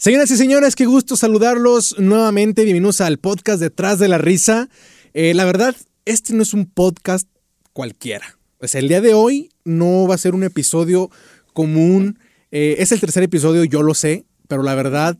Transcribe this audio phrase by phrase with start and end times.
[0.00, 2.64] Señoras y señores, qué gusto saludarlos nuevamente.
[2.64, 4.70] Bienvenidos al podcast Detrás de la Risa.
[5.12, 5.76] Eh, la verdad,
[6.06, 7.28] este no es un podcast
[7.74, 8.38] cualquiera.
[8.56, 11.10] Pues el día de hoy no va a ser un episodio
[11.52, 12.18] común.
[12.50, 15.18] Eh, es el tercer episodio, yo lo sé, pero la verdad,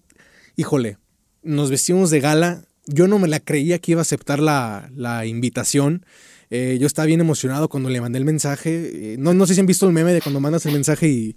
[0.57, 0.97] híjole,
[1.43, 2.65] nos vestimos de gala.
[2.87, 6.07] Yo no me la creía que iba a aceptar la, invitación.
[6.49, 9.17] Eh, yo estaba bien emocionado cuando le mandé el mensaje.
[9.19, 11.37] no, no sé si han visto el meme de cuando mandas el mensaje y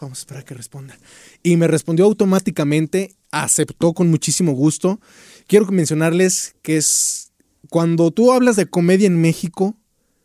[0.00, 0.98] vamos a esperar que responda.
[1.42, 5.00] Y me respondió automáticamente, aceptó con muchísimo gusto.
[5.46, 7.32] Quiero mencionarles que es
[7.68, 9.76] cuando tú hablas de comedia en México,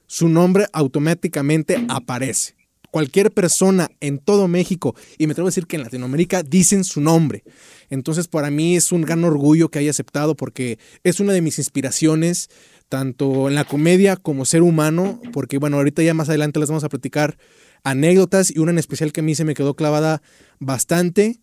[0.07, 2.55] su nombre automáticamente aparece.
[2.91, 7.01] Cualquier persona en todo México, y me atrevo a decir que en Latinoamérica, dicen su
[7.01, 7.43] nombre.
[7.89, 11.59] Entonces, para mí es un gran orgullo que haya aceptado porque es una de mis
[11.59, 12.49] inspiraciones,
[12.87, 16.85] tanto en la comedia como ser humano, porque bueno, ahorita ya más adelante les vamos
[16.85, 17.37] a platicar
[17.85, 20.21] anécdotas y una en especial que a mí se me quedó clavada
[20.59, 21.39] bastante.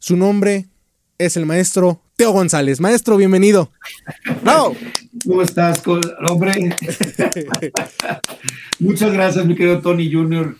[0.00, 0.66] Su nombre
[1.18, 2.80] es el maestro Teo González.
[2.80, 3.70] Maestro, bienvenido.
[5.24, 5.82] ¿Cómo estás,
[6.28, 6.52] hombre?
[8.80, 10.56] Muchas gracias, mi querido Tony Junior.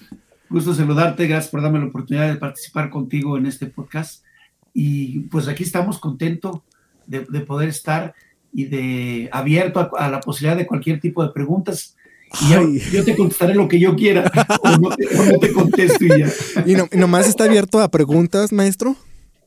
[0.48, 1.26] Gusto saludarte.
[1.26, 4.22] Gracias por darme la oportunidad de participar contigo en este podcast.
[4.72, 6.60] Y pues aquí estamos contentos
[7.06, 8.14] de, poder estar
[8.52, 11.96] y de abierto a, la posibilidad de cualquier tipo de preguntas
[12.92, 14.30] yo, te contestaré lo que yo quiera
[14.62, 14.90] o no
[15.38, 16.32] te, contesto y ya.
[16.66, 18.96] ¿Y, no, nomás está abierto a preguntas, maestro?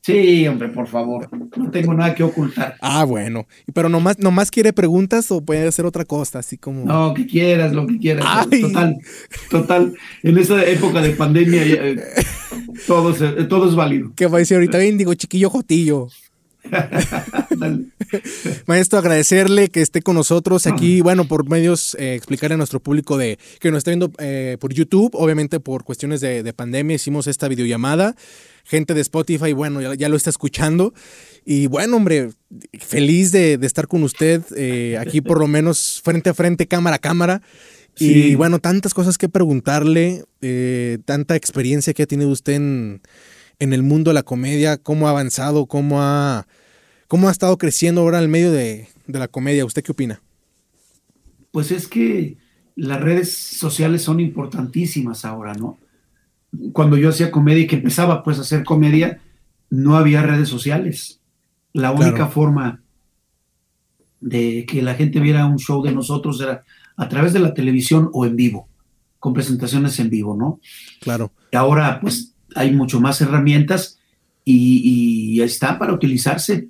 [0.07, 1.27] Sí, hombre, por favor.
[1.58, 2.77] No tengo nada que ocultar.
[2.80, 3.45] Ah, bueno.
[3.73, 6.85] Pero nomás, nomás quiere preguntas o puede hacer otra cosa, así como.
[6.85, 8.47] No, que quieras, lo que quieras.
[8.49, 8.95] Total,
[9.49, 9.93] total.
[10.23, 11.97] En esta época de pandemia eh,
[12.88, 13.13] todo,
[13.49, 14.13] todo es válido.
[14.15, 14.77] ¿Qué va a decir ahorita?
[14.77, 16.08] Bien, digo, chiquillo jotillo.
[18.66, 23.18] Maestro, agradecerle que esté con nosotros aquí, bueno, por medios, eh, explicarle a nuestro público
[23.18, 27.48] de que nos está viendo eh, por YouTube, obviamente por cuestiones de, pandemia hicimos esta
[27.48, 28.16] videollamada.
[28.64, 30.94] Gente de Spotify, bueno, ya, lo está escuchando.
[31.45, 32.32] Y bueno, hombre,
[32.80, 37.00] feliz de, estar con usted eh, aquí por lo menos frente a frente, cámara a
[37.00, 37.42] cámara.
[38.00, 40.23] Y bueno, tantas cosas que preguntarle,
[41.06, 43.02] tanta experiencia que ha tenido usted en,
[43.60, 46.48] en el mundo de la comedia, cómo ha avanzado, cómo ha,
[47.08, 49.66] cómo ha estado creciendo ahora en medio de, la comedia.
[49.66, 50.22] ¿Usted qué opina?
[51.52, 52.38] Pues es que
[52.76, 55.78] las redes sociales son importantísimas ahora, ¿no?
[56.73, 59.22] Cuando yo hacía comedia y que empezaba pues a hacer comedia,
[59.70, 61.20] no había redes sociales.
[61.73, 62.82] La única forma
[64.20, 66.64] de que la gente viera un show de nosotros era
[66.95, 68.68] a través de la televisión o en vivo,
[69.20, 70.60] con presentaciones en vivo, ¿no?
[71.00, 71.32] Claro.
[71.52, 74.00] Y ahora pues hay mucho más herramientas
[74.44, 76.70] y, está para utilizarse.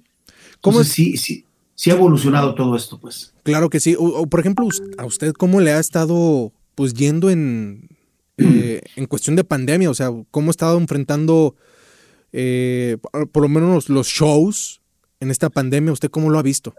[0.61, 1.45] ¿Cómo sí, sí,
[1.75, 3.33] sí ha evolucionado todo esto, pues.
[3.43, 3.95] Claro que sí.
[3.97, 7.89] O, por ejemplo, a usted cómo le ha estado pues yendo en,
[8.37, 11.55] eh, en cuestión de pandemia, o sea, cómo ha estado enfrentando
[12.31, 12.97] eh,
[13.31, 14.81] por lo menos los shows
[15.19, 16.75] en esta pandemia, ¿usted cómo lo ha visto?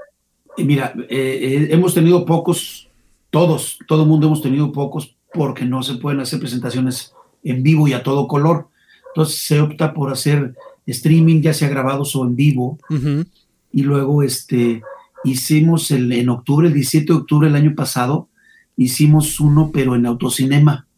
[0.57, 2.89] Mira, eh, hemos tenido pocos,
[3.31, 7.13] todos, todo el mundo hemos tenido pocos porque no se pueden hacer presentaciones
[7.43, 8.69] en vivo y a todo color.
[9.09, 10.55] Entonces se opta por hacer
[10.87, 12.79] streaming, ya sea grabados o en vivo.
[13.79, 14.83] Y luego este,
[15.23, 18.29] hicimos el, en octubre, el 17 de octubre del año pasado,
[18.77, 20.89] hicimos uno, pero en autocinema,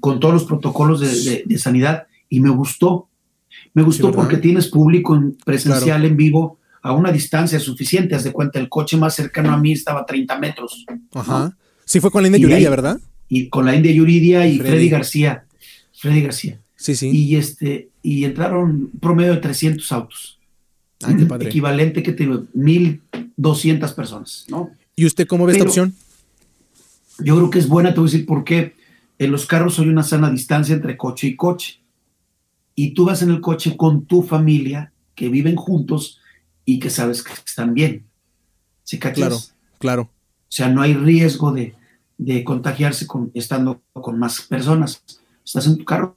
[0.00, 3.10] con todos los protocolos de, sanidad, y me gustó.
[3.74, 8.14] Me gustó porque tienes público presencial en vivo a una distancia suficiente.
[8.14, 10.86] Haz de cuenta, el coche más cercano a mí estaba a 30 metros.
[11.12, 11.54] Ajá.
[11.84, 13.00] Sí, fue con la India Yuridia, ¿verdad?
[13.28, 15.44] Y con la India Yuridia y Freddy García.
[15.92, 16.58] Freddy García.
[16.74, 17.10] Sí, sí.
[17.10, 20.33] Y, este, y entraron promedio de 300 autos.
[21.06, 21.46] Ay, qué padre.
[21.48, 24.70] Equivalente que tengo, 1.200 personas, ¿no?
[24.96, 25.94] ¿Y usted cómo ve esta opción?
[27.18, 28.74] Yo creo que es buena, te voy a decir por qué.
[29.18, 31.80] En los carros hay una sana distancia entre coche y coche.
[32.74, 36.20] Y tú vas en el coche con tu familia, que viven juntos
[36.64, 38.04] y que sabes que están bien.
[38.82, 39.16] ¿Sí cachas?
[39.16, 39.38] Claro,
[39.78, 40.02] claro.
[40.02, 41.74] O sea, no hay riesgo de,
[42.18, 45.02] de contagiarse con, estando con más personas.
[45.44, 46.16] Estás en tu carro,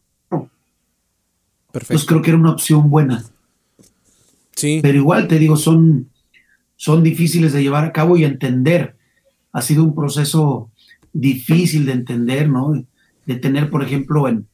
[1.88, 3.24] pues creo que era una opción buena.
[4.58, 4.80] Sí.
[4.82, 6.10] Pero igual te digo, son,
[6.76, 8.98] son difíciles de llevar a cabo y entender.
[9.54, 10.72] Ha sido un proceso
[11.14, 12.74] difícil de entender, ¿no?
[13.26, 14.48] De tener, por ejemplo, en,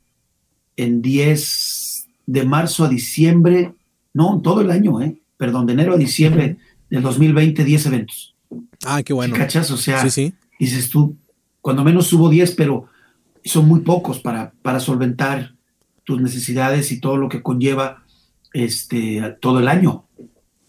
[0.76, 3.74] en 10 de marzo a diciembre,
[4.14, 5.18] no, todo el año, ¿eh?
[5.38, 6.58] Perdón, de enero a diciembre
[6.90, 8.36] del 2020, 10 eventos.
[8.86, 9.36] Ah, qué bueno.
[9.36, 9.72] ¿Cachas?
[9.72, 10.04] O sea,
[10.60, 11.16] dices tú,
[11.62, 12.88] cuando menos hubo 10, pero
[13.46, 15.56] son muy pocos para, para solventar
[16.04, 18.03] tus necesidades y todo lo que conlleva
[18.54, 20.06] este, todo el año,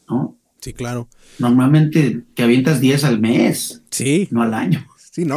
[0.09, 0.37] ¿no?
[0.61, 1.09] Sí, claro.
[1.39, 3.83] Normalmente te avientas 10 al mes.
[3.91, 4.29] Sí.
[4.31, 4.87] No al año.
[5.15, 5.37] Sí, no.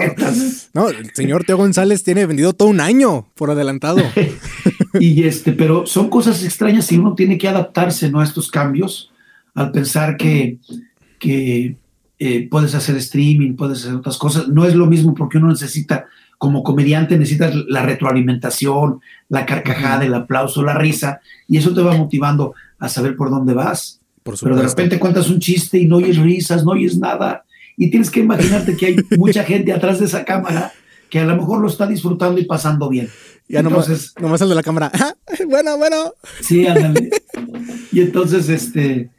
[0.73, 4.01] no, el señor Teo González tiene vendido todo un año por adelantado.
[4.99, 8.21] y este, pero son cosas extrañas y uno tiene que adaptarse ¿no?
[8.21, 9.11] a estos cambios
[9.53, 10.57] al pensar que,
[11.19, 11.77] que
[12.19, 14.47] eh, puedes hacer streaming, puedes hacer otras cosas.
[14.47, 16.05] No es lo mismo porque uno necesita,
[16.37, 21.95] como comediante, necesitas la retroalimentación, la carcajada, el aplauso, la risa, y eso te va
[21.95, 23.99] motivando a saber por dónde vas.
[24.23, 27.43] Pero de repente cuentas un chiste y no oyes risas, no oyes nada,
[27.77, 30.73] y tienes que imaginarte que hay mucha gente atrás de esa cámara
[31.09, 33.09] que a lo mejor lo está disfrutando y pasando bien.
[33.47, 34.91] Ya entonces, nomás, el de la cámara.
[35.47, 36.13] bueno, bueno.
[36.41, 37.11] Sí, ándale.
[37.93, 39.09] y entonces, este,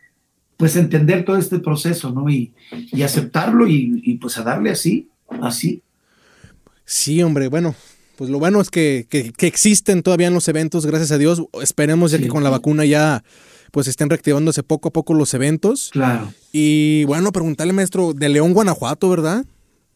[0.59, 2.29] pues entender todo este proceso, ¿no?
[2.29, 2.53] Y,
[2.93, 5.09] y aceptarlo y, pues a darle así,
[5.41, 5.83] así.
[6.89, 7.75] Sí, hombre, bueno,
[8.17, 11.45] pues lo bueno es que, que, existen todavía en los eventos, gracias a Dios.
[11.61, 13.23] Esperemos ya que con la vacuna ya
[13.73, 15.91] pues estén reactivándose poco a poco los eventos.
[15.93, 16.33] Claro.
[16.51, 19.45] Y bueno, preguntarle, maestro, de León, Guanajuato, ¿verdad?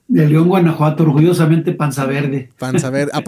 [0.06, 2.50] De León, Guanajuato, orgullosamente Panza Verde.
[2.58, 3.12] Panza Verde.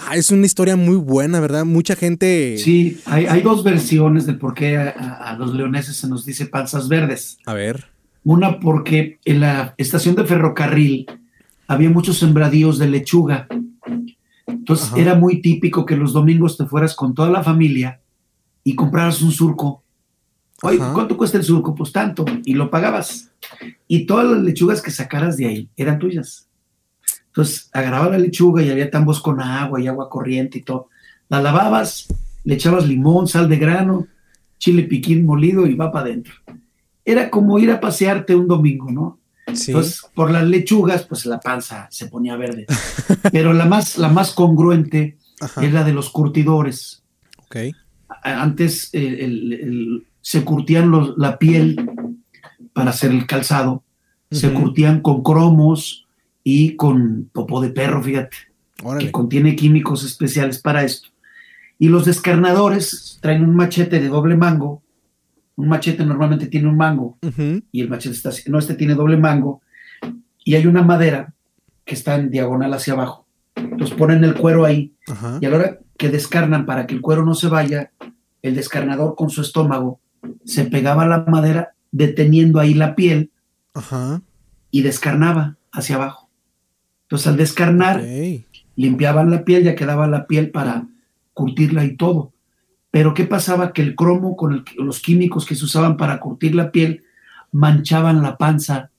[0.00, 1.64] Ah, es una historia muy buena, ¿verdad?
[1.64, 2.56] Mucha gente.
[2.58, 7.38] Sí, hay, dos versiones de por qué a, los leoneses se nos dice panzas verdes.
[7.46, 7.86] A ver.
[8.22, 11.06] Una porque en la estación de ferrocarril
[11.68, 13.46] había muchos sembradíos de lechuga.
[14.46, 18.00] Entonces era muy típico que los domingos te fueras con toda la familia
[18.64, 19.84] y compraras un surco.
[20.62, 21.74] Oye, ¿cuánto cuesta el surco?
[21.74, 22.24] Pues tanto.
[22.44, 23.30] Y lo pagabas.
[23.86, 26.48] Y todas las lechugas que sacaras de ahí eran tuyas.
[27.26, 30.88] Entonces agarraba la lechuga y había tambos con agua y agua corriente y todo.
[31.28, 32.08] La lavabas,
[32.44, 34.06] le echabas limón, sal de grano,
[34.58, 36.34] chile piquín molido y va para adentro.
[37.04, 39.18] Era como ir a pasearte un domingo, ¿no?
[39.48, 42.66] Entonces, por las lechugas, pues la panza se ponía verde.
[43.32, 45.18] Pero la más, la más congruente
[45.60, 47.02] es la de los curtidores.
[47.46, 47.72] Okay.
[48.22, 48.90] Antes
[50.20, 51.90] se curtían la piel
[52.72, 53.82] para hacer el calzado,
[54.30, 56.08] se curtían con cromos,
[56.50, 58.34] y con popó de perro, fíjate,
[58.98, 61.10] que contiene químicos especiales para esto.
[61.78, 64.82] Y los descarnadores traen un machete de doble mango.
[65.58, 67.18] Un machete normalmente tiene un mango
[67.72, 68.48] y el machete está así.
[68.48, 69.60] No, este tiene doble mango
[70.44, 71.34] y hay una madera
[71.84, 73.26] que está en diagonal hacia abajo.
[73.56, 74.94] Entonces ponen el cuero ahí
[75.40, 77.90] y a la hora que descarnan para que el cuero no se vaya,
[78.40, 79.98] el descarnador con su estómago
[80.44, 83.32] se pegaba a la madera deteniendo ahí la piel
[84.70, 86.30] y descarnaba hacia abajo.
[87.02, 88.04] Entonces al descarnar,
[88.76, 90.86] limpiaban la piel, ya quedaba la piel para
[91.34, 92.32] curtirla y todo.
[92.90, 93.72] Pero ¿qué pasaba?
[93.72, 97.04] Que el cromo con los químicos que se usaban para curtir la piel
[97.52, 98.90] manchaban la panza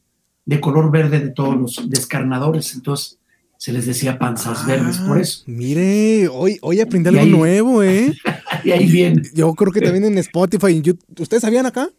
[0.46, 2.76] de color verde de todos los descarnadores.
[2.76, 3.20] Entonces
[3.58, 5.44] se les decía panzas verdes por ah, eso.
[5.46, 8.14] Mire, hoy, hoy aprendí algo nuevo, ¿eh?
[8.64, 9.22] y ahí viene.
[9.34, 11.22] Yo creo que también en Spotify, en YouTube.
[11.22, 11.90] ¿Ustedes sabían acá?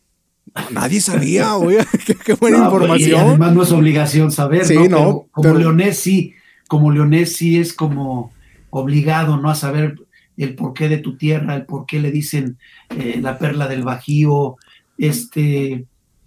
[0.70, 1.84] Nadie sabía, oye,
[2.24, 3.10] qué, buena información.
[3.10, 5.26] Y además no es obligación saber, sí, ¿no?
[5.30, 6.34] como leonés sí,
[6.66, 8.32] como leonés sí es como
[8.70, 9.50] obligado, ¿no?
[9.50, 9.96] A saber
[10.44, 12.56] el porqué de tu tierra, el por qué le dicen
[12.88, 14.56] eh, la perla del Bajío,
[14.96, 15.84] este,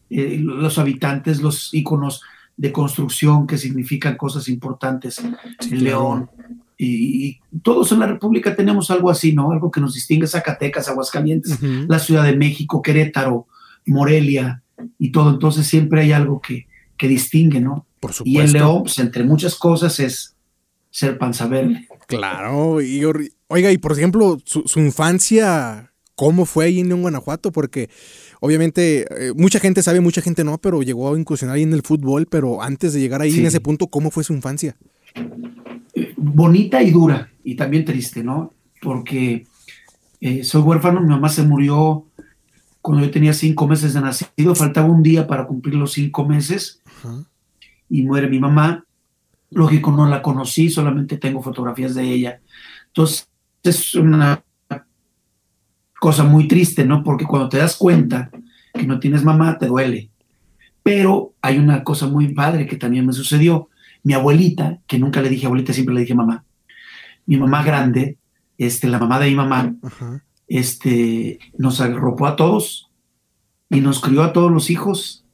[0.10, 2.21] eh, los habitantes, los íconos
[2.56, 6.30] de construcción que significan cosas importantes en León.
[6.77, 9.51] Y, todos en la República tenemos algo así, ¿no?
[9.51, 13.48] Algo que nos distingue, Zacatecas, Aguascalientes, la Ciudad de México, Querétaro,
[13.88, 14.62] Morelia
[15.00, 15.31] y todo.
[15.31, 16.68] Entonces siempre hay algo que,
[16.98, 17.88] que distingue, ¿no?
[18.00, 18.39] Por supuesto.
[18.39, 20.33] Y el león, pues, entre muchas cosas, es
[20.94, 21.88] ser panza verde.
[22.07, 23.04] Claro, y
[23.48, 27.51] oiga, y por ejemplo, su, infancia, ¿cómo fue ahí en León, Guanajuato?
[27.51, 27.90] Porque
[28.40, 31.82] obviamente eh, mucha gente sabe, mucha gente no, pero llegó a incursionar ahí en el
[31.82, 34.77] fútbol, pero antes de llegar ahí en ese punto, ¿cómo fue su infancia?
[36.18, 38.53] bonita y dura, y también triste, ¿no?
[38.82, 39.46] Porque
[40.22, 42.06] eh, soy huérfano, mi mamá se murió
[42.82, 46.82] cuando yo tenía cinco meses de nacido, faltaba un día para cumplir los cinco meses
[47.89, 48.86] y muere mi mamá.
[49.53, 52.41] Lógico, no la conocí, solamente tengo fotografías de ella.
[52.88, 53.29] Entonces,
[53.63, 54.43] es una
[56.00, 57.03] cosa muy triste, ¿no?
[57.03, 58.29] Porque cuando te das cuenta
[58.74, 60.10] que no tienes mamá, te duele.
[60.83, 63.69] Pero hay una cosa muy padre que también me sucedió.
[64.03, 66.43] Mi abuelita, que nunca le dije abuelita, siempre le dije mamá.
[67.25, 68.17] Mi mamá grande,
[68.57, 69.75] este, la mamá de mi mamá,
[70.48, 72.89] este, nos arropó a todos
[73.69, 75.25] y nos crió a todos los hijos.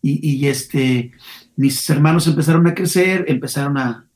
[0.00, 1.12] Y, este,
[1.58, 4.06] mis hermanos empezaron a crecer, empezaron a,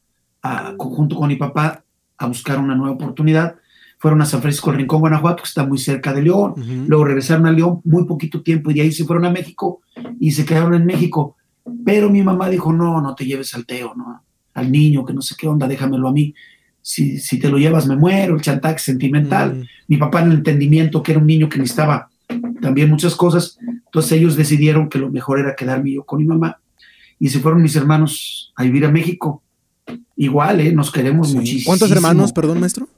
[0.79, 1.83] junto con mi papá,
[2.17, 3.57] a buscar una nueva oportunidad.
[3.99, 6.55] Fueron a San Francisco del Rincón, Guanajuato, que está muy cerca de León.
[6.87, 9.81] Luego regresaron a León muy poquito tiempo y de ahí se fueron a México
[10.21, 11.37] y se quedaron en México.
[11.85, 14.23] Pero mi mamá dijo, no, no te lleves al Teo, ¿no?
[14.55, 16.33] Al niño, que no sé qué onda, déjamelo a mí
[16.81, 19.69] si, si te lo llevas me muero, el chantaje sentimental.
[19.89, 22.09] Mi papá en el entendimiento que era un niño que necesitaba
[22.61, 26.62] también muchas cosas, entonces ellos decidieron que lo mejor era quedarme yo con mi mamá
[27.23, 29.45] y se fueron mis hermanos a vivir a México.
[30.17, 30.73] Igual, ¿eh?
[30.73, 31.67] nos queremos muchísimo.
[31.67, 32.89] ¿Cuántos hermanos, perdón, maestro?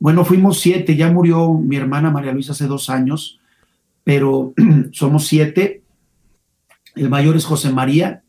[0.00, 3.38] Bueno, fuimos siete, ya murió mi hermana María Luisa hace dos años,
[4.02, 4.54] pero
[4.90, 5.82] somos siete.
[6.96, 8.24] El mayor es José María,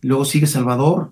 [0.00, 1.10] luego sigue Salvador,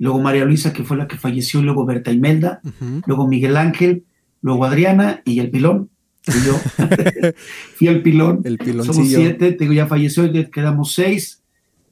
[0.00, 2.60] luego María Luisa, que fue la que falleció, luego Berta Imelda,
[3.06, 4.02] luego Miguel Ángel,
[4.42, 5.88] luego Adriana y el pilón.
[6.26, 6.54] Y yo
[7.76, 8.40] fui el pilón.
[8.42, 11.37] El Somos siete, tengo ya falleció, quedamos seis.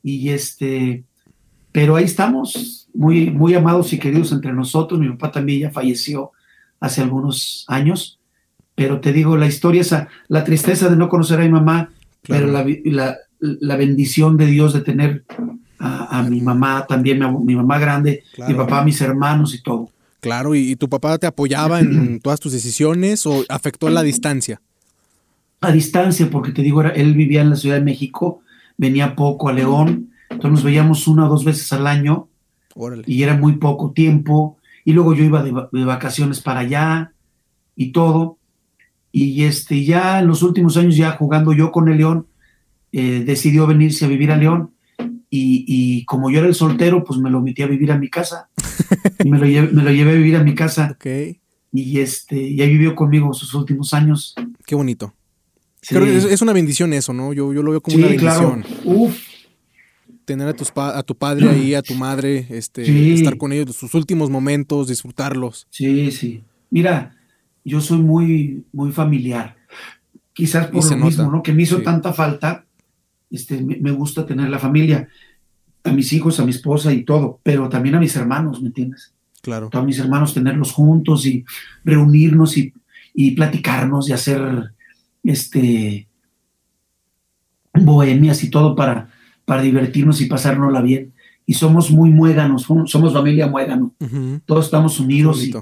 [0.07, 1.03] Y este,
[1.73, 5.01] pero ahí estamos, muy, muy amados y queridos entre nosotros.
[5.01, 6.31] Mi papá también ya falleció
[6.79, 8.21] hace algunos años.
[8.77, 9.93] Pero te digo, la historia es
[10.29, 11.91] la tristeza de no conocer a mi mamá,
[12.23, 15.25] pero la, la, la, bendición de Dios de tener
[15.81, 19.91] a, mi mamá también, mi, mamá grande, mi papá, mis hermanos y todo.
[20.21, 24.61] Claro, ¿y, tu papá te apoyaba en todas tus decisiones o afectó a la distancia?
[25.63, 28.43] A distancia, porque te digo, él vivía en la Ciudad de México,
[28.77, 32.29] venía poco a León, entonces nos veíamos una o dos veces al año
[33.07, 37.13] y era muy poco tiempo, y luego yo iba de, vacaciones para allá
[37.75, 38.39] y todo,
[39.13, 42.27] y este, ya en los últimos años, ya jugando yo con el León,
[42.93, 44.73] eh, decidió venirse a vivir a León,
[45.39, 48.49] y, como yo era el soltero, pues me lo metí a vivir a mi casa.
[49.25, 50.97] y me lo, llevé, a vivir a mi casa.
[51.73, 54.35] Y este, y ahí vivió conmigo sus últimos años.
[54.65, 55.13] Qué bonito.
[55.91, 57.33] Es, una bendición eso, ¿no?
[57.33, 58.65] Yo, yo lo veo como una bendición.
[60.25, 63.95] Tener a, tus a tu padre ahí, a tu madre, este, estar con ellos, sus
[63.95, 65.69] últimos momentos, disfrutarlos.
[65.71, 66.43] Sí, sí.
[66.69, 67.17] Mira,
[67.65, 69.57] yo soy muy, muy familiar.
[70.33, 71.43] Quizás por lo mismo, ¿no?
[71.43, 72.67] Que me hizo tanta falta
[73.31, 75.09] este, me gusta tener la familia,
[75.85, 79.15] a mis hijos, a mi esposa y todo, pero también a mis hermanos, ¿me entiendes?
[79.43, 79.71] Claro.
[79.73, 81.45] A mis hermanos, tenerlos juntos y
[81.85, 82.73] reunirnos y,
[83.35, 84.75] platicarnos y hacer
[85.27, 86.09] este
[87.73, 89.11] bohemias y todo para,
[89.45, 91.13] para divertirnos y pasárnosla bien.
[91.45, 93.95] Y somos muy muéganos, somos familia muégano.
[94.47, 95.55] Todos estamos unidos y,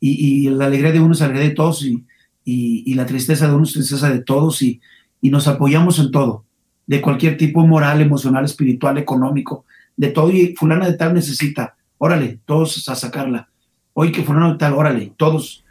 [0.00, 2.04] y, la alegría de uno es alegría de todos y,
[2.44, 4.80] y, la tristeza de uno es tristeza de todos y,
[5.22, 6.44] nos apoyamos en todo
[6.86, 9.64] de cualquier tipo moral, emocional, espiritual, económico,
[9.96, 10.30] de todo.
[10.30, 13.48] Y fulana de tal necesita, órale, todos a sacarla.
[13.92, 15.64] Hoy que fulano de tal, órale, todos.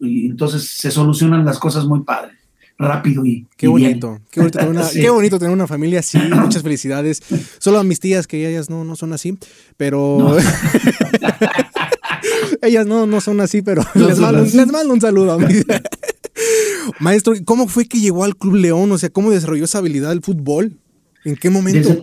[0.00, 2.35] Y entonces se solucionan las cosas muy padres,
[2.78, 3.46] rápido y.
[3.56, 7.22] Qué bonito, qué bonito, tener una, qué bonito tener una familia así, muchas felicidades.
[7.58, 9.38] Solo a mis tías, que ellas no, no son así,
[9.76, 10.36] pero.
[12.62, 15.54] ellas no, no son así, pero les, mando, les, mando, un saludo a mí.
[17.00, 18.92] Maestro, ¿cómo fue que llegó al Club León?
[18.92, 20.72] O sea, ¿cómo desarrolló esa habilidad del fútbol?
[21.24, 22.00] ¿En qué momento?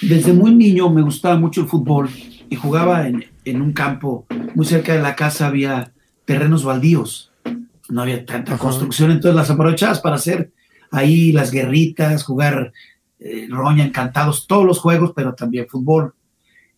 [0.00, 2.08] Desde, muy niño me gustaba mucho el fútbol
[2.48, 5.92] y jugaba en, un campo muy cerca de la casa, había
[6.24, 7.30] terrenos baldíos,
[7.88, 10.52] no había tanta construcción, entonces las aprovechabas para hacer
[10.90, 12.72] ahí las guerritas, jugar
[13.18, 16.14] eh, roña, encantados, todos los juegos, pero también fútbol.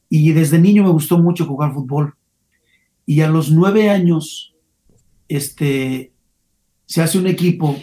[0.08, 2.14] Y desde niño me gustó mucho jugar fútbol.
[3.04, 4.54] Y a los nueve años,
[5.28, 6.12] este,
[6.86, 7.76] se hace un equipo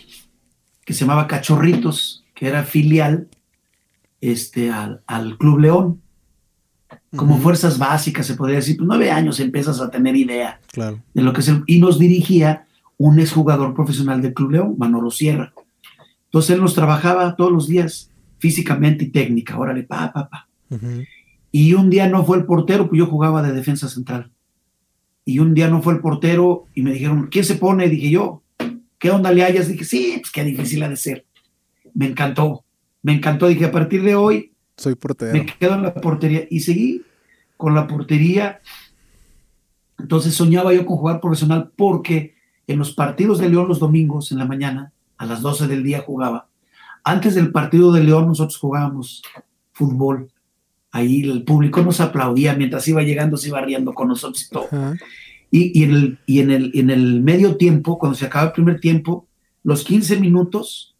[0.85, 3.27] que se llamaba Cachorritos, que era filial
[4.21, 6.01] este, al, Club León.
[7.15, 10.59] Como fuerzas básicas, se podría decir, pues nueve años empiezas a tener idea
[11.13, 15.53] de lo que es Y nos dirigía un exjugador profesional del Club León, Manolo Sierra.
[16.25, 20.47] Entonces él nos trabajaba todos los días, físicamente y técnica, órale, pa, pa, pa.
[21.51, 24.31] Y un día no fue el portero, pues yo jugaba de defensa central.
[25.23, 27.89] Y un día no fue el portero y me dijeron, ¿quién se pone?
[27.89, 28.43] Dije yo,
[28.99, 29.67] ¿qué onda le hayas?
[29.67, 31.25] Dije, sí, pues qué difícil ha de ser.
[31.93, 32.65] Me encantó,
[33.01, 33.47] me encantó.
[33.47, 35.33] Dije, a partir de hoy, soy portero.
[35.33, 37.01] Me quedo en la portería y seguí
[37.57, 38.59] con la portería.
[39.97, 42.34] Entonces soñaba yo con jugar profesional porque
[42.67, 46.03] en los partidos de León los domingos en la mañana, a las 12 del día
[46.05, 46.47] jugaba.
[47.03, 49.21] Antes del partido de León nosotros jugábamos
[49.71, 50.31] fútbol.
[50.91, 54.67] Ahí el público nos aplaudía mientras iba llegando, se iba riendo con nosotros y todo.
[55.51, 58.79] Y, en el, y en, el, en el medio tiempo, cuando se acaba el primer
[58.79, 59.27] tiempo,
[59.63, 60.95] los 15 minutos,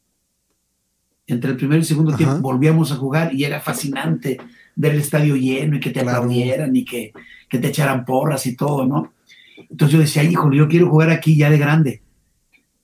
[1.28, 4.38] entre el primer y el segundo tiempo, volvíamos a jugar y era fascinante
[4.76, 7.14] ver el estadio lleno y que te aplaudieran y que,
[7.50, 9.14] que, te echaran porras y todo, ¿no?
[9.58, 12.02] Entonces yo decía, híjole, yo quiero jugar aquí ya de grande.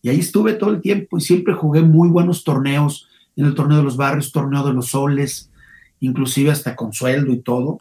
[0.02, 3.78] Y ahí estuve todo el tiempo y siempre jugué muy buenos torneos, en el torneo
[3.78, 5.50] de los barrios, torneo de los soles,
[6.00, 7.80] inclusive hasta con sueldo y todo.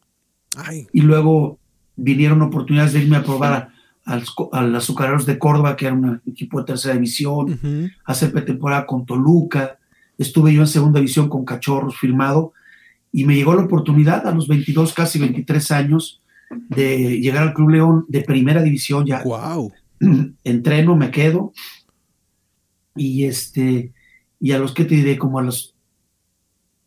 [0.92, 1.59] Y luego
[1.97, 3.73] vinieron oportunidades de irme a probar a,
[4.52, 9.06] a los azucareros de Córdoba, que era un equipo de tercera división, hacer pretemporada con
[9.06, 9.78] Toluca,
[10.18, 12.52] estuve yo en segunda división con Cachorros firmado,
[13.12, 16.20] y me llegó la oportunidad a los 22, casi 23 años,
[16.50, 19.23] de llegar al Club León de primera división ya.
[19.23, 19.73] Wow.
[20.45, 21.52] Entreno, me quedo,
[22.95, 23.92] y este,
[24.38, 25.75] y a los que te diré, como a los,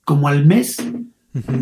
[0.05, 0.77] como al mes,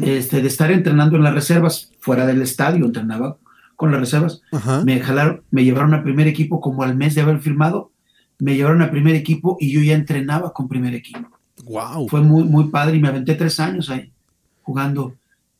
[0.02, 3.38] este, de estar entrenando en las reservas fuera del estadio, entrenaba
[3.76, 4.42] con las reservas.
[4.86, 7.92] Me jalaron, me llevaron a primer equipo como al mes de haber firmado,
[8.40, 11.30] me llevaron a primer equipo y yo ya entrenaba con primer equipo.
[11.64, 12.08] Wow.
[12.08, 14.12] Fue muy, muy padre y me aventé tres años ahí
[14.62, 15.16] jugando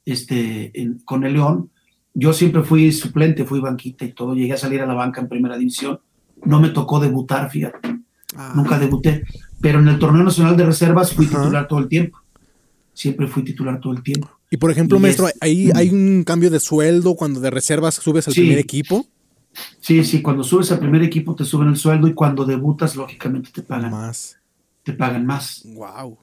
[0.06, 0.72] este,
[1.06, 1.71] con el León.
[2.14, 4.34] Yo siempre fui suplente, fui banquita y todo.
[4.36, 6.00] Llegué a salir a la banca en primera división.
[6.44, 8.00] No me tocó debutar, fíjate.
[8.36, 8.54] Ah.
[8.56, 9.24] Nunca debuté.
[9.62, 12.20] Pero en el torneo nacional de reservas fui titular todo el tiempo.
[12.94, 14.30] Siempre fui titular todo el tiempo.
[14.50, 18.34] Y por ejemplo, maestro, ¿ahí hay un cambio de sueldo cuando de reservas subes al
[18.34, 19.08] primer equipo?
[19.80, 23.50] Sí, sí, cuando subes al primer equipo te suben el sueldo y cuando debutas, lógicamente
[23.54, 24.38] te pagan más.
[24.84, 25.64] Te pagan más.
[25.66, 26.18] Wow.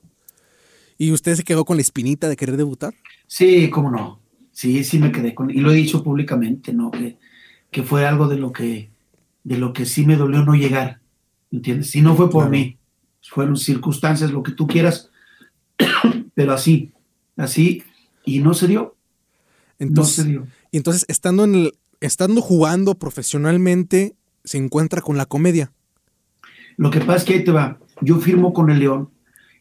[0.99, 2.92] ¿Y usted se quedó con la espinita de querer debutar?
[3.26, 4.21] Sí, cómo no.
[4.58, 6.90] Sí, sí me quedé con, y lo he dicho públicamente, ¿no?
[6.90, 7.16] Que,
[7.70, 8.90] que fue algo de lo que,
[9.44, 10.98] de lo que sí me dolió no llegar,
[11.52, 11.92] ¿entiendes?
[11.92, 12.76] Si no fue por mí,
[13.22, 15.10] fueron circunstancias, lo que tú quieras,
[16.34, 16.90] pero así,
[17.36, 17.84] así,
[18.24, 18.96] y no se dio.
[19.78, 20.46] Entonces, no se dio.
[20.72, 25.70] Y entonces, estando, en el, estando jugando profesionalmente, se encuentra con la comedia.
[26.76, 29.10] Lo que pasa es que ahí te va, yo firmo con el León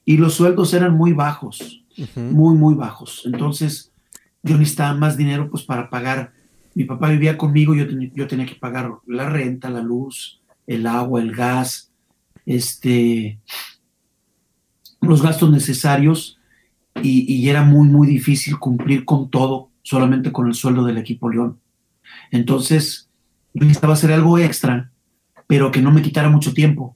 [0.05, 1.83] y los sueldos eran muy bajos,
[2.15, 3.21] muy, muy bajos.
[3.25, 3.91] Entonces,
[4.47, 6.33] yo necesitaba más dinero pues para pagar.
[6.73, 11.21] Mi papá vivía conmigo, yo, yo tenía que pagar la renta, la luz, el agua,
[11.21, 11.91] el gas,
[12.45, 13.39] este,
[15.01, 16.39] los gastos necesarios
[17.01, 21.29] y, y, era muy, muy difícil cumplir con todo solamente con el sueldo del equipo
[21.29, 21.59] León.
[22.31, 23.09] Entonces,
[23.53, 24.91] necesitaba hacer algo extra,
[25.45, 26.95] pero que no me quitara mucho tiempo.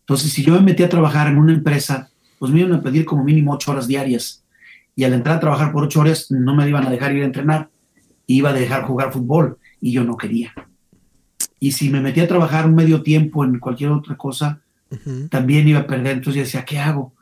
[0.00, 3.04] Entonces, si yo me metí a trabajar en una empresa, pues me iban a pedir
[3.04, 4.44] como mínimo ocho horas diarias
[4.98, 7.26] y al entrar a trabajar por ocho horas no me iban a dejar ir a
[7.26, 7.70] entrenar,
[8.26, 10.52] iba a dejar jugar fútbol y yo no quería.
[11.60, 14.60] Y si me metía a trabajar un medio tiempo en cualquier otra cosa,
[15.30, 16.16] también iba a perder.
[16.16, 17.12] Entonces yo decía, ¿qué hago?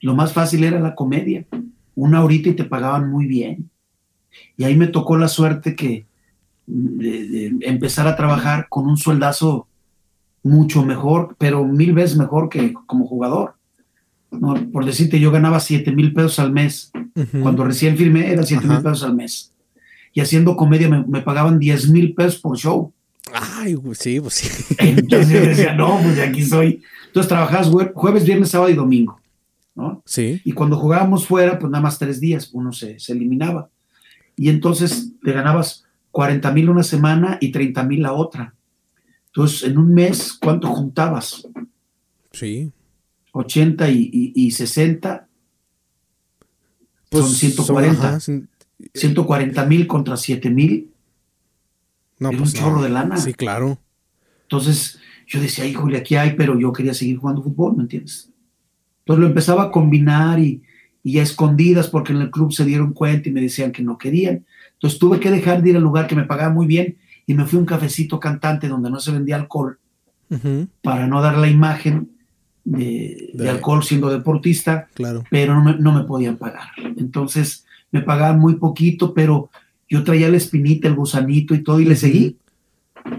[0.00, 1.46] Lo más fácil era la comedia.
[1.94, 3.70] Una horita y te pagaban muy bien.
[4.56, 6.06] Y ahí me tocó la suerte que
[6.66, 9.68] de, empezar a trabajar con un sueldazo
[10.42, 13.54] mucho mejor, pero mil veces mejor que como jugador
[14.72, 16.92] por decirte, yo ganaba 7 mil pesos al mes.
[17.42, 19.52] Cuando recién firmé era 7 mil pesos al mes.
[20.12, 22.92] Y haciendo comedia me, pagaban 10 mil pesos por show.
[23.32, 24.74] Ay, sí, pues sí.
[24.78, 26.82] Entonces yo decía, no, pues aquí soy.
[27.06, 29.20] Entonces trabajabas jueves, viernes, sábado y domingo.
[29.74, 30.02] ¿no?
[30.04, 30.40] Sí.
[30.44, 33.68] Y cuando jugábamos fuera, pues nada más tres días, uno se, se eliminaba.
[34.36, 38.54] Y entonces te ganabas 40 mil una semana y 30 mil la otra.
[39.26, 41.46] Entonces, en un mes, ¿cuánto juntabas?
[42.32, 42.72] Sí.
[43.32, 45.28] 80 y, 60
[47.10, 48.18] pues son 140.
[48.94, 50.90] 140 mil contra 7 mil.
[52.18, 53.16] No, es pues un chorro de lana.
[53.16, 53.78] Sí, claro.
[54.42, 58.30] Entonces yo decía, híjole, aquí hay, pero yo quería seguir jugando fútbol, ¿me entiendes?
[59.00, 60.62] Entonces lo empezaba a combinar y,
[61.02, 63.98] y a escondidas porque en el club se dieron cuenta y me decían que no
[63.98, 64.44] querían.
[64.74, 67.44] Entonces tuve que dejar de ir al lugar que me pagaba muy bien y me
[67.44, 69.78] fui a un cafecito cantante donde no se vendía alcohol
[70.82, 72.10] para no dar la imagen
[72.64, 75.24] de, alcohol siendo deportista, claro.
[75.30, 76.68] pero no me, no me, podían pagar.
[76.96, 79.50] Entonces me pagaban muy poquito, pero
[79.88, 82.36] yo traía la espinita, el gusanito y todo, y le seguí.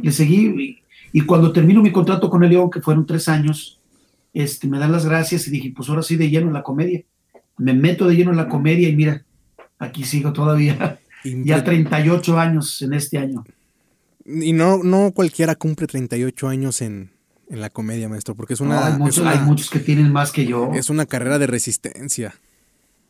[0.02, 0.80] Le seguí.
[1.12, 3.80] Y, cuando termino mi contrato con el León, que fueron tres años,
[4.34, 7.04] este, me dan las gracias y dije, pues ahora sí de lleno en la comedia.
[7.58, 9.24] Me meto de lleno en la comedia y mira,
[9.78, 11.00] aquí sigo todavía.
[11.24, 13.44] ya 38 años en este año.
[14.26, 17.12] Y no, no cualquiera cumple 38 años en,
[17.52, 20.72] en la comedia, maestro, porque es una, hay, muchos, que tienen más que yo.
[20.74, 22.34] Es una carrera de resistencia.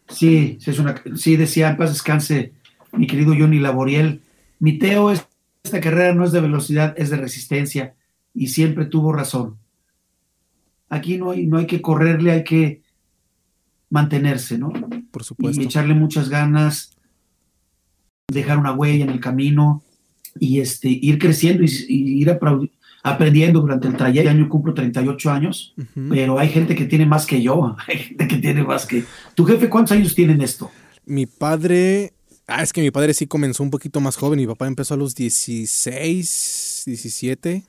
[0.10, 2.52] Sí, sí, es una, sí decía, en paz descanse,
[2.92, 4.24] mi querido Johnny Laboriel,
[4.58, 5.28] mi Teo, es,
[5.64, 7.94] esta carrera no es de velocidad, es de resistencia,
[8.34, 9.58] y siempre tuvo razón.
[10.90, 12.82] Aquí no hay, no hay que correrle, hay que
[13.92, 14.74] mantenerse, ¿no?
[15.12, 15.62] Por supuesto.
[15.62, 16.98] Y echarle muchas ganas,
[18.28, 19.84] dejar una huella en el camino
[20.40, 22.32] y este, ir creciendo y, y ir
[23.04, 24.30] aprendiendo durante el trayecto.
[24.30, 25.74] Este año cumplo 38 años,
[26.10, 29.04] pero hay gente que tiene más que yo, hay gente que tiene más que...
[29.36, 30.72] ¿Tu jefe cuántos años tiene en esto?
[31.06, 32.14] Mi padre...
[32.48, 34.98] Ah, es que mi padre sí comenzó un poquito más joven, mi papá empezó a
[34.98, 37.64] los 16, 17.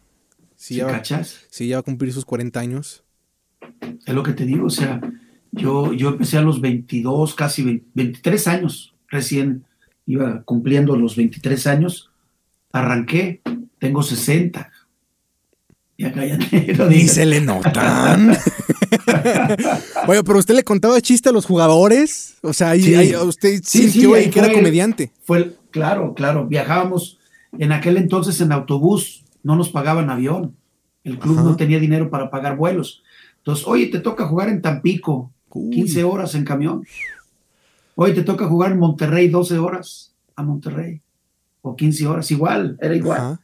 [0.56, 1.46] Sí, ya cachas?
[1.50, 3.04] Sí, ya va a cumplir sus 40 años.
[4.04, 5.00] Es lo que te digo, o sea,
[5.52, 9.64] yo, yo empecé a los 22, casi 23 años, recién
[10.04, 12.10] iba cumpliendo los 23 años,
[12.72, 13.40] arranqué,
[13.78, 14.71] tengo 60
[16.02, 16.74] ya cállate.
[16.88, 18.30] Ni se le notan.
[20.08, 22.34] Oye, pero usted le contaba chiste a los jugadores.
[22.42, 25.12] O sea, ahí, usted sí, sintió que era comediante.
[25.24, 26.46] Fue, claro, claro.
[26.46, 27.18] Viajábamos
[27.58, 30.56] en aquel entonces en autobús, no nos pagaban avión.
[31.04, 33.02] El club no tenía dinero para pagar vuelos.
[33.38, 36.84] Entonces, oye, te toca jugar en Tampico, 15 horas en camión.
[37.94, 41.00] Oye, te toca jugar en Monterrey, 12 horas a Monterrey.
[41.60, 43.38] o 15 horas, igual, era igual.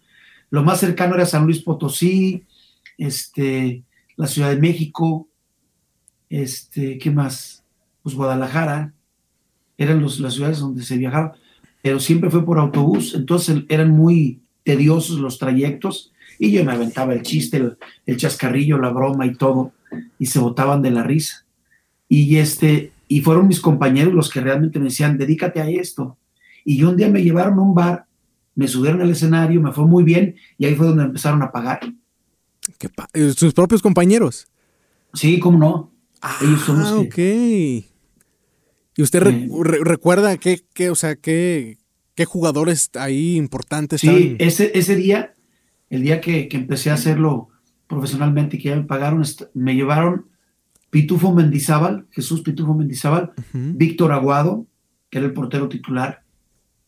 [0.50, 2.44] Lo más cercano era San Luis Potosí,
[2.98, 3.84] este,
[4.16, 5.28] la Ciudad de México,
[6.28, 7.64] este, ¿qué más?
[8.02, 8.92] Pues Guadalajara,
[9.78, 11.34] eran los, las ciudades donde se viajaba,
[11.82, 17.14] pero siempre fue por autobús, entonces eran muy tediosos los trayectos y yo me aventaba
[17.14, 19.72] el chiste, el, chascarrillo, la broma y todo,
[20.18, 21.44] y se botaban de la risa.
[22.08, 26.16] Y, este, y fueron mis compañeros los que realmente me decían, dedícate a esto.
[26.64, 28.06] Y un día me llevaron a un bar,
[28.54, 31.80] me subieron al escenario, me fue muy bien, y ahí fue donde empezaron a pagar.
[33.14, 34.48] Eh, ¿Sus propios compañeros?
[35.14, 35.92] Sí, cómo no.
[36.20, 37.18] Ah, Ellos son los ok.
[37.18, 39.48] ¿Y usted eh.
[39.82, 41.78] recuerda qué, qué, o sea, qué,
[42.14, 44.00] qué jugadores ahí importantes?
[44.00, 45.34] Sí, ese, ese día
[45.90, 47.48] el día que, empecé a hacerlo
[47.86, 49.22] profesionalmente y que ya me pagaron,
[49.54, 50.26] me llevaron
[50.90, 54.66] Pitufo Mendizábal, Jesús Pitufo Mendizábal, Víctor Aguado,
[55.10, 56.22] que era el portero titular,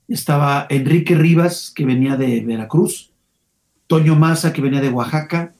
[0.09, 3.13] estaba Enrique Rivas, que venía de Veracruz,
[3.87, 5.55] Toño Maza, que venía de Oaxaca,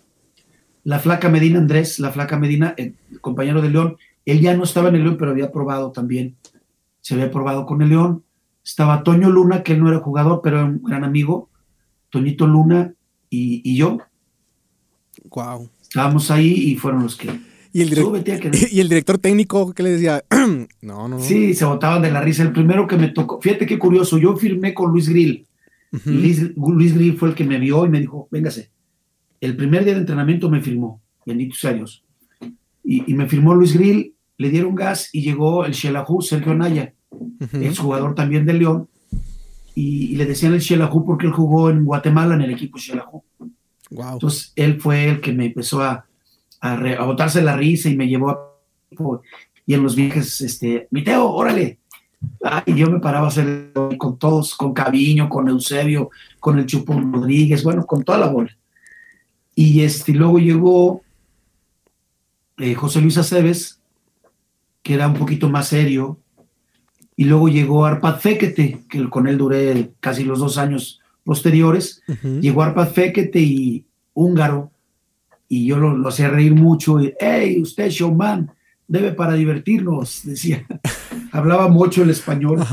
[0.85, 4.89] la flaca Medina Andrés, la flaca Medina, el compañero de León, él ya no estaba
[4.89, 6.37] en el León, pero había probado también,
[7.01, 8.25] se había probado con el León,
[8.65, 11.49] estaba Toño Luna, que él no era jugador, pero era un gran amigo,
[12.11, 12.95] Toñito Luna,
[13.31, 13.99] y, yo.
[15.31, 15.71] Wow.
[15.81, 17.29] Estábamos ahí y fueron los que.
[17.73, 17.93] ¿Y el,
[18.73, 20.25] ¿Y el director técnico qué le decía?
[20.31, 21.21] no, no, no.
[21.21, 22.43] Sí, se botaban de la risa.
[22.43, 25.47] El primero que me tocó, fíjate qué curioso, yo firmé con Luis Grill.
[26.05, 26.55] Luis,
[26.95, 28.71] Grill fue el que me vio y me dijo, véngase.
[29.41, 32.05] El primer día de entrenamiento me firmó, benditos años.
[32.85, 36.95] Y, y me firmó Luis Grill, le dieron gas y llegó el Shelahu, Sergio Naya,
[37.53, 38.89] ex jugador también de León,
[39.75, 43.23] y, le decían el Shelahu porque él jugó en Guatemala en el equipo Shelahu.
[43.91, 44.13] Wow.
[44.15, 46.07] Entonces él fue el que me empezó a,
[46.61, 48.51] a, botarse la risa y me llevó a...
[49.67, 51.79] Y en los viajes, este, Miteo, órale.
[52.67, 57.13] y yo me paraba a hacer con todos, con Caviño, con Eusebio, con el Chupón
[57.13, 58.57] Rodríguez, bueno, con toda la bola.
[59.61, 61.03] Y este, luego llegó
[62.57, 63.79] eh, José Luis Aceves,
[64.83, 66.19] que era un poquito más serio,
[67.15, 72.03] y luego llegó Arpad Fekete, que con él duré casi los dos años posteriores.
[72.41, 74.71] Llegó Arpad Fekete y húngaro,
[75.47, 76.99] y yo lo, hacía reír mucho.
[76.99, 78.51] Y, hey, usted, showman,
[78.89, 80.65] debe para divertirnos, decía.
[81.33, 82.65] Hablaba mucho el español.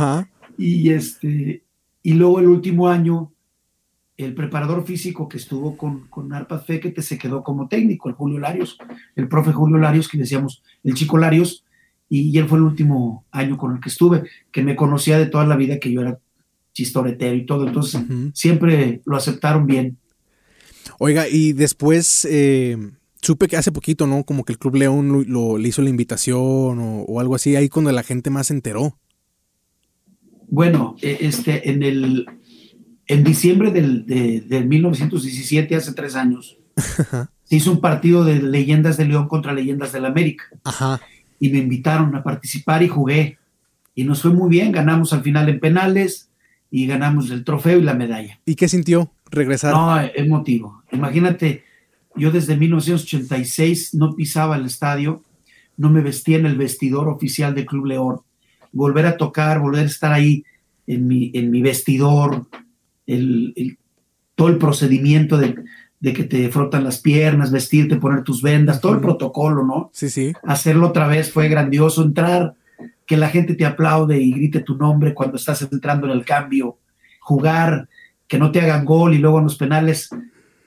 [0.57, 1.63] Y, este,
[2.01, 3.33] y luego el último año,
[4.17, 8.39] el preparador físico que estuvo con, con Arpad Fekete se quedó como técnico, el Julio
[8.39, 8.77] Larios,
[9.15, 11.63] el profe Julio Larios, que decíamos, el chico Larios,
[12.09, 15.45] y, él fue el último año con el que estuve, que me conocía de toda
[15.45, 16.19] la vida que yo era
[16.73, 18.01] chistoretero y todo, entonces
[18.33, 19.97] siempre lo aceptaron bien.
[20.99, 22.77] Oiga, y después eh,
[23.21, 24.23] supe que hace poquito, ¿no?
[24.23, 27.91] Como que el Club León lo, le hizo la invitación o, algo así, ahí cuando
[27.91, 28.97] la gente más se enteró.
[30.49, 32.25] Bueno, e, este, en el
[33.07, 36.57] en diciembre del, de, 1917, hace tres años,
[37.43, 40.45] se hizo un partido de leyendas de León contra leyendas del América.
[40.63, 40.99] Ajá
[41.39, 43.37] y me invitaron a participar y jugué.
[43.95, 46.29] Y nos fue muy bien, ganamos al final en penales
[46.69, 48.39] y ganamos el trofeo y la medalla.
[48.45, 49.73] ¿Y qué sintió regresar?
[49.73, 50.83] No, emotivo.
[50.91, 51.63] Imagínate,
[52.15, 55.23] yo desde 1986 no pisaba el estadio,
[55.77, 58.21] no me vestía en el vestidor oficial del Club León.
[58.71, 60.43] Volver a tocar, volver a estar ahí
[60.85, 62.47] en mi, en mi vestidor,
[63.07, 63.77] el,
[64.35, 65.55] todo el procedimiento de,
[65.99, 69.89] de que te frotan las piernas, vestirte, poner tus vendas, todo el protocolo, ¿no?
[69.93, 70.33] Sí, sí.
[70.43, 72.53] Hacerlo otra vez fue grandioso, entrar,
[73.05, 76.77] que la gente te aplaude y grite tu nombre cuando estás entrando en el cambio,
[77.19, 77.89] jugar,
[78.27, 80.09] que no te hagan gol y luego en los penales,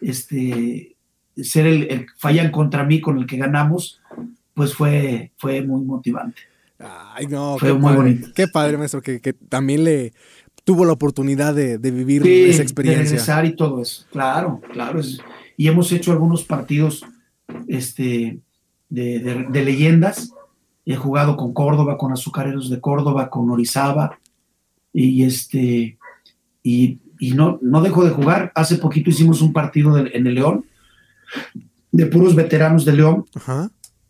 [0.00, 0.96] este,
[1.36, 4.00] ser el, fallan contra mí con el que ganamos,
[4.54, 6.42] pues fue, fue muy motivante.
[6.78, 8.28] Ay, no, fue muy bonito.
[8.34, 10.12] Qué padre, maestro, que, que también le,
[10.64, 13.02] tuvo la oportunidad de, vivir esa experiencia.
[13.02, 14.04] De regresar y todo eso.
[14.10, 15.00] Claro, claro.
[15.56, 17.04] y hemos hecho algunos partidos
[17.68, 18.40] este,
[18.88, 20.32] de, leyendas.
[20.86, 24.18] He jugado con Córdoba, con Azucareros de Córdoba, con Orizaba.
[24.92, 25.98] Y este.
[26.62, 26.98] Y,
[27.34, 28.50] no, no dejo de jugar.
[28.54, 30.64] Hace poquito hicimos un partido en el León,
[31.92, 33.26] de puros veteranos de León.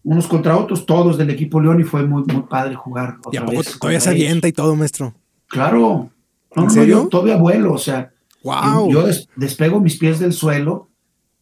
[0.02, 3.18] Unos contra otros, todos del equipo León, y fue muy, muy padre jugar.
[3.24, 5.12] Otra ¿Y a todavía se avienta y todo, maestro?
[5.48, 6.10] Claro,
[6.54, 7.02] no, ¿En serio?
[7.02, 8.10] yo todavía vuelo, o sea,
[8.42, 10.88] yo, despego mis pies del suelo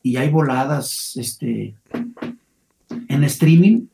[0.03, 1.75] y hay voladas, este,
[3.09, 3.87] en streaming,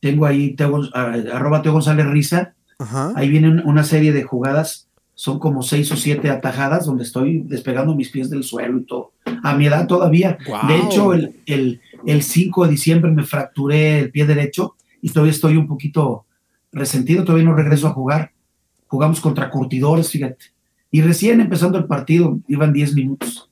[0.00, 2.54] tengo ahí, tengo, arroba Teo González Risa,
[3.14, 7.94] ahí viene una serie de jugadas, son como seis o siete atajadas donde estoy despegando
[7.94, 10.38] mis pies del suelo y todo, a mi edad todavía.
[10.68, 15.32] De hecho, el, el, el 5 de diciembre me fracturé el pie derecho y todavía
[15.32, 16.24] estoy un poquito
[16.70, 18.32] resentido, todavía no regreso a jugar
[18.88, 20.46] jugamos contra curtidores, fíjate.
[20.90, 23.50] Y recién empezando el partido, iban 10 minutos.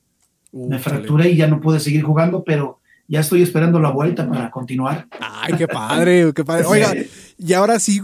[0.51, 4.49] Me fracturé y ya no pude seguir jugando, pero ya estoy esperando la vuelta para
[4.51, 5.07] continuar.
[5.19, 6.65] Ay, qué padre, qué padre.
[6.67, 6.93] Oiga,
[7.37, 8.01] y ahora sí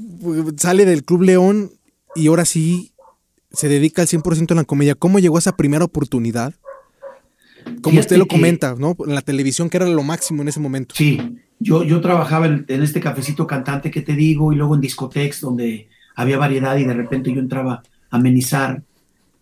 [0.58, 1.72] sale del Club León
[2.16, 2.94] y ahora sí
[3.52, 4.96] se dedica al 100% a la comedia.
[4.96, 6.54] ¿Cómo llegó a esa primera oportunidad?
[7.82, 8.96] Como usted lo comenta, ¿no?
[9.06, 10.96] En la televisión, que era lo máximo en ese momento.
[10.96, 11.20] Sí,
[11.60, 15.88] yo, yo trabajaba en, este cafecito cantante que te digo y luego en discotecas donde
[16.16, 18.84] había variedad y de repente yo entraba a amenizar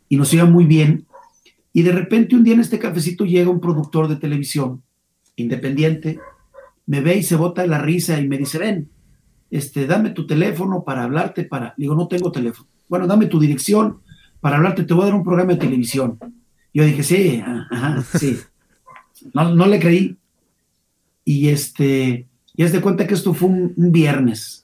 [0.09, 1.05] y nos iba muy bien.
[1.73, 4.81] Y de repente un día en este cafecito llega un productor de televisión
[5.35, 6.19] independiente,
[6.85, 8.89] me ve y se bota la risa y me dice, ven,
[9.49, 12.67] este, dame tu teléfono para hablarte, para, digo, no tengo teléfono.
[12.89, 13.99] Bueno, dame tu dirección
[14.41, 16.19] para hablarte, te voy a dar un programa de televisión.
[16.73, 18.37] Yo dije, sí, ajá, sí.
[19.33, 20.17] No, no le creí.
[21.23, 24.60] Y este, y es de cuenta que esto fue un, viernes.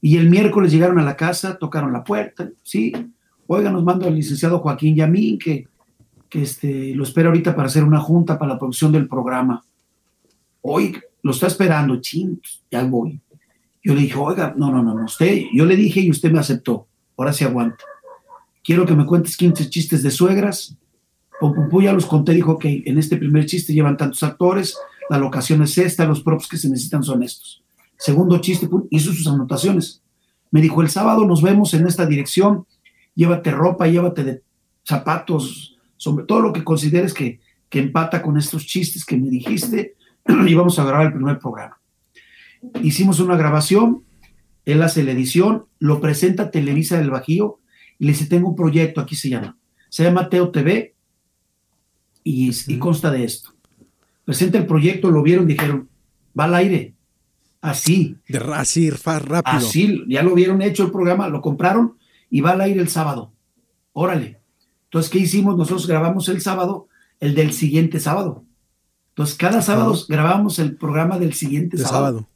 [0.00, 2.92] Y el miércoles llegaron a la casa, tocaron la puerta, sí.
[3.46, 5.66] Oiga, nos manda el licenciado Joaquín Yamín, que,
[6.28, 9.64] que este, lo espera ahorita para hacer una junta para la producción del programa.
[10.62, 13.20] Hoy lo está esperando, ching, ya voy.
[13.82, 16.86] Yo le dije, oiga, no, no, no, usted, yo le dije y usted me aceptó.
[17.16, 17.84] Ahora sí aguanta.
[18.62, 20.76] Quiero que me cuentes 15 chistes de suegras.
[21.40, 24.76] Pum, ya los conté, dijo que en este primer chiste llevan tantos actores,
[25.08, 27.62] la locación es esta, los props que se necesitan son estos.
[27.98, 30.02] Segundo chiste, hizo sus anotaciones.
[30.50, 32.64] Me dijo, el sábado nos vemos en esta dirección,
[33.14, 34.42] llévate ropa, llévate de
[34.84, 39.96] zapatos, sobre todo lo que consideres que, que empata con estos chistes que me dijiste,
[40.46, 41.78] y vamos a grabar el primer programa.
[42.82, 44.04] Hicimos una grabación,
[44.64, 47.58] él hace la edición, lo presenta Televisa del Bajío
[47.98, 49.58] y le dice, tengo un proyecto, aquí se llama.
[49.88, 50.94] Se llama Teo TV
[52.22, 53.54] y, y consta de esto.
[54.24, 55.88] Presenta el proyecto, lo vieron, dijeron,
[56.38, 56.94] va al aire.
[57.68, 58.16] Así.
[58.28, 59.42] De así, rápido.
[59.44, 61.96] Así, ya lo vieron hecho el programa, lo compraron
[62.30, 63.32] y va al aire el sábado.
[63.92, 64.40] Órale.
[64.84, 65.56] Entonces, ¿qué hicimos?
[65.56, 66.88] Nosotros grabamos el sábado,
[67.20, 68.44] el del siguiente sábado.
[69.10, 72.28] Entonces, cada sábado grabábamos el programa del siguiente sábado.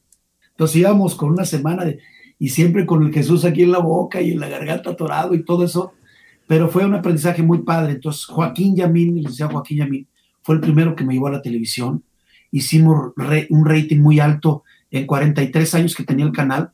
[0.51, 2.01] Entonces íbamos con una semana de,
[2.39, 5.45] y siempre con el Jesús aquí en la boca y en la garganta atorado y
[5.45, 5.93] todo eso.
[6.47, 7.93] Pero fue un aprendizaje muy padre.
[7.93, 10.07] Entonces, Joaquín Yamín, el licenciado Joaquín Yamín,
[10.43, 12.03] fue el primero que me llevó a la televisión.
[12.51, 13.13] Hicimos
[13.49, 16.71] un rating muy alto en 43 años que tenía el canal.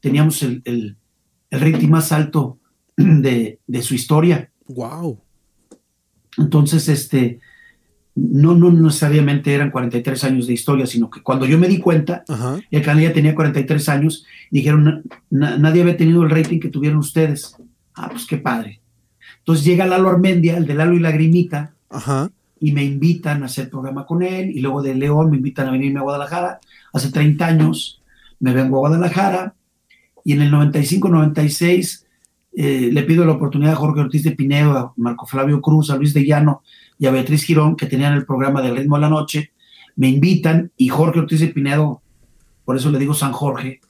[0.00, 0.96] Teníamos el, el,
[1.50, 2.58] el rating más alto
[2.96, 4.50] de, de su historia.
[4.68, 5.18] ¡Wow!
[6.36, 7.40] Entonces, este,
[8.14, 12.24] no, no necesariamente eran 43 años de historia, sino que cuando yo me di cuenta,
[12.70, 17.56] el canal ya tenía 43 años, dijeron, nadie había tenido el rating que tuvieron ustedes.
[17.94, 18.80] Ah, pues qué padre.
[19.38, 21.74] Entonces llega Lalo Armendia, el de Lalo y Lagrimita,
[22.62, 25.72] y me invitan a hacer programa con él, y luego de León me invitan a
[25.72, 26.60] venirme a Guadalajara.
[26.92, 28.00] Hace 30 años
[28.38, 29.56] me vengo a Guadalajara,
[30.22, 32.04] y en el 95-96
[32.52, 35.96] eh, le pido la oportunidad a Jorge Ortiz de Pinedo, a Marco Flavio Cruz, a
[35.96, 36.62] Luis de Llano
[37.00, 39.50] y a Beatriz Girón, que tenían el programa del ritmo de la noche,
[39.96, 42.00] me invitan y Jorge Ortiz de Pinedo,
[42.64, 43.80] por eso le digo San Jorge,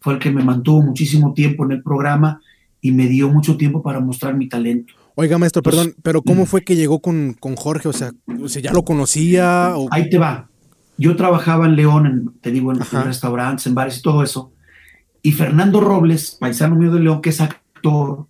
[0.00, 2.42] fue el que me mantuvo muchísimo tiempo en el programa
[2.82, 4.92] y me dio mucho tiempo para mostrar mi talento.
[5.20, 6.46] Oiga, maestro, perdón, pero ¿cómo mm.
[6.46, 7.88] fue que llegó con, Jorge?
[7.88, 8.12] O sea,
[8.62, 9.74] ¿ya lo conocía?
[9.90, 10.48] Ahí te va.
[10.96, 14.52] Yo trabajaba en León, te digo, en, en, restaurantes, en bares y todo eso.
[15.20, 18.28] Y Fernando Robles, paisano mío de León, que es actor,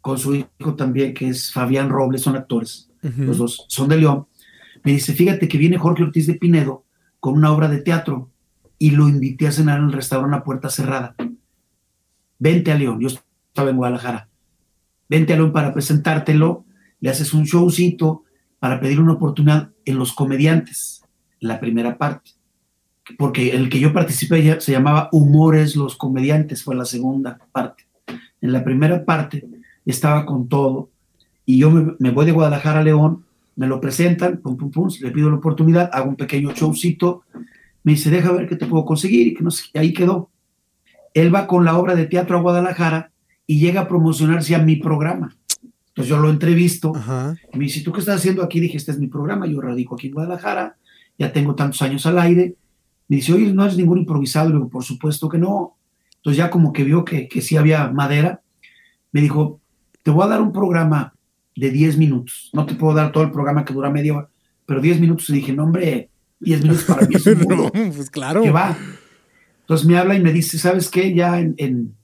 [0.00, 4.26] con su hijo también, que es Fabián Robles, son actores, los dos son de León.
[4.82, 6.86] Me dice, fíjate que viene Jorge Ortiz de Pinedo
[7.20, 8.30] con una obra de teatro
[8.78, 11.16] y lo invité a cenar en el restaurante a puerta cerrada.
[12.38, 14.30] Vente a León, yo estaba en Guadalajara.
[15.08, 16.64] Vente a León para presentártelo,
[17.00, 18.24] le haces un showcito
[18.58, 21.02] para pedir una oportunidad en los comediantes,
[21.40, 22.32] la primera parte.
[23.18, 27.84] Porque el que yo participé se llamaba Humores los Comediantes, fue la segunda parte
[28.44, 29.42] en la primera parte
[29.86, 30.90] estaba con todo
[31.46, 33.24] y yo me, voy de Guadalajara a León,
[33.56, 37.22] me lo presentan, pum, pum, pum, le pido la oportunidad, hago un pequeño showcito,
[37.82, 40.28] me dice, deja ver qué te puedo conseguir y que no sé, ahí quedó.
[41.14, 43.12] Él va con la obra de teatro a Guadalajara
[43.46, 45.36] y llega a promocionarse a mi programa.
[45.88, 46.92] Entonces yo lo entrevisto,
[47.52, 48.58] y me dice, ¿tú qué estás haciendo aquí?
[48.58, 50.76] Dije, este es mi programa, yo radico aquí en Guadalajara,
[51.18, 52.56] ya tengo tantos años al aire.
[53.06, 54.48] Me dice, oye, no es ningún improvisado.
[54.48, 55.76] Le digo, por supuesto que no.
[56.16, 58.40] Entonces ya como que vio que, que sí había madera,
[59.12, 59.60] me dijo,
[60.02, 61.14] te voy a dar un programa
[61.54, 62.50] de 10 minutos.
[62.52, 64.28] No te puedo dar todo el programa que dura media hora,
[64.66, 65.30] pero 10 minutos.
[65.30, 68.42] Y dije, no, hombre, 10 minutos para mí es un no, pues claro.
[68.42, 68.76] Que va.
[69.60, 71.14] Entonces me habla y me dice, ¿sabes qué?
[71.14, 71.94] Ya en, en,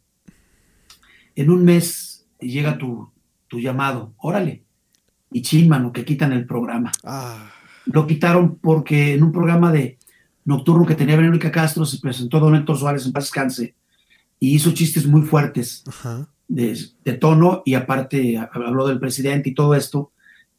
[1.48, 3.08] un mes llega tu,
[3.48, 4.12] tu, llamado.
[4.18, 4.64] Órale.
[5.32, 6.92] Y chimano, que quitan el programa.
[7.04, 7.50] Ah.
[7.86, 9.96] Lo quitaron porque en un programa de
[10.44, 13.74] nocturno que tenía Verónica Castro se presentó Don Héctor Suárez en paz descanse
[14.40, 15.84] y hizo chistes muy fuertes.
[16.48, 20.10] de, tono y aparte habló del presidente y todo esto.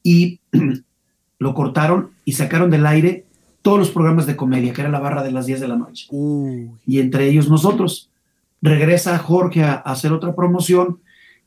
[0.04, 0.40] Y
[1.40, 3.26] lo cortaron y sacaron del aire
[3.62, 6.08] todos los programas de comedia, que era la barra de las 10 de la noche.
[6.86, 8.11] Y entre ellos nosotros.
[8.62, 11.00] Regresa Jorge a, hacer otra promoción.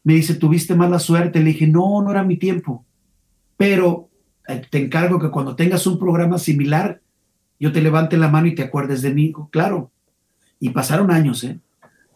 [0.02, 1.40] Me dice, tuviste mala suerte.
[1.40, 2.84] Le dije, no, no era mi tiempo.
[3.56, 4.08] Pero
[4.48, 7.00] eh, te encargo que cuando tengas un programa similar,
[7.60, 9.32] yo te levante la mano y te acuerdes de mí.
[9.50, 9.90] Claro.
[10.60, 11.58] Y pasaron años, ¿eh?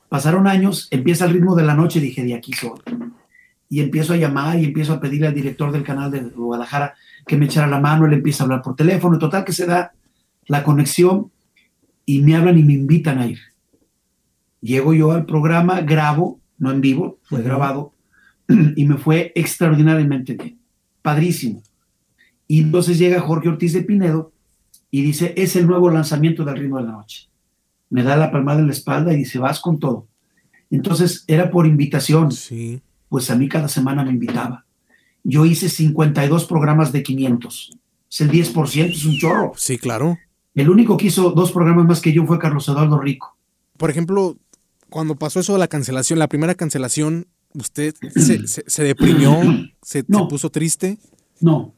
[0.09, 2.81] Pasaron años, empieza el ritmo de la noche dije, de aquí soy.
[3.69, 6.95] Y empiezo a llamar y empiezo a pedirle al director del canal de Guadalajara
[7.27, 9.93] que me echara la mano, él empieza a hablar por teléfono, total que se da
[10.47, 11.31] la conexión
[12.07, 13.39] y me hablan y me invitan a ir.
[14.61, 17.93] Llego yo al programa, grabo, no en vivo, fue grabado,
[18.49, 20.59] y me fue extraordinariamente bien,
[21.03, 21.63] padrísimo.
[22.47, 24.33] Y entonces llega Jorge Ortiz de Pinedo
[24.91, 27.29] y dice, es el nuevo lanzamiento del ritmo de la noche.
[27.91, 30.07] Me da la palmada en la espalda y dice, vas con todo.
[30.71, 32.33] Entonces era por invitación.
[32.33, 32.81] Sí.
[33.09, 34.65] Pues a mí cada semana me invitaba.
[35.25, 37.79] Yo hice 52 programas de 500.
[38.11, 39.53] Es el 10%, es un chorro.
[39.57, 40.19] Sí, claro.
[40.55, 43.37] El único que hizo dos programas más que yo fue Carlos Eduardo Rico.
[43.77, 44.37] Por ejemplo,
[44.91, 49.41] cuando pasó eso de la cancelación, la primera cancelación, ¿usted se, deprimió?
[49.83, 50.99] Se, puso triste?
[51.41, 51.75] No.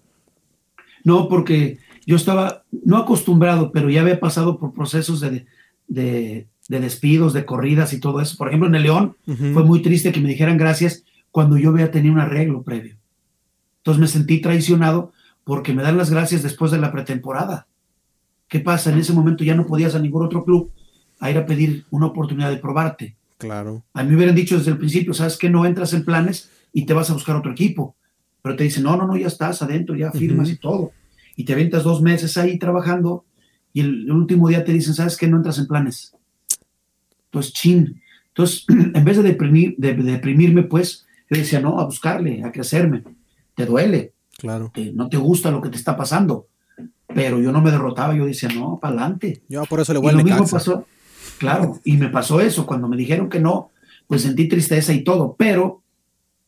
[1.05, 5.47] No, porque yo estaba, no acostumbrado, pero ya había pasado por procesos de,
[5.89, 8.37] de, despidos, de corridas y todo eso.
[8.37, 11.91] Por ejemplo, en el León fue muy triste que me dijeran gracias cuando yo había
[11.91, 12.97] tenido un arreglo previo.
[13.79, 15.13] Entonces me sentí traicionado
[15.45, 17.67] porque me dan las gracias después de la pretemporada.
[18.49, 18.93] ¿Qué pasa?
[18.93, 20.73] En ese momento ya no podías a ningún otro club
[21.21, 23.17] a ir a pedir una oportunidad de probarte.
[23.39, 23.85] Claro.
[23.95, 26.87] A mí me hubieran dicho desde el principio, sabes que no entras en planes y
[26.87, 27.95] te vas a buscar otro equipo.
[28.43, 30.93] Pero te dicen, no, no, no, ya estás adentro, ya firmas y todo.
[31.37, 33.25] Y te aventas dos meses ahí trabajando
[33.73, 35.29] y el, último día te dicen, ¿sabes qué?
[35.29, 36.15] No entras en planes.
[37.27, 38.03] Entonces, chin.
[38.29, 43.05] Entonces, en vez de, deprimir, de, deprimirme, pues, yo decía, no, a buscarle, a crecerme.
[43.55, 44.15] Te duele.
[44.39, 44.73] Claro.
[44.95, 46.47] no te gusta lo que te está pasando.
[47.15, 49.43] Pero yo no me derrotaba, yo decía, no, para adelante.
[49.49, 50.87] Yo por eso le voy a Lo mismo pasó,
[51.41, 52.67] claro, y me pasó eso.
[52.67, 53.71] Cuando me dijeron que no,
[54.07, 55.35] pues sentí tristeza y todo.
[55.39, 55.83] Pero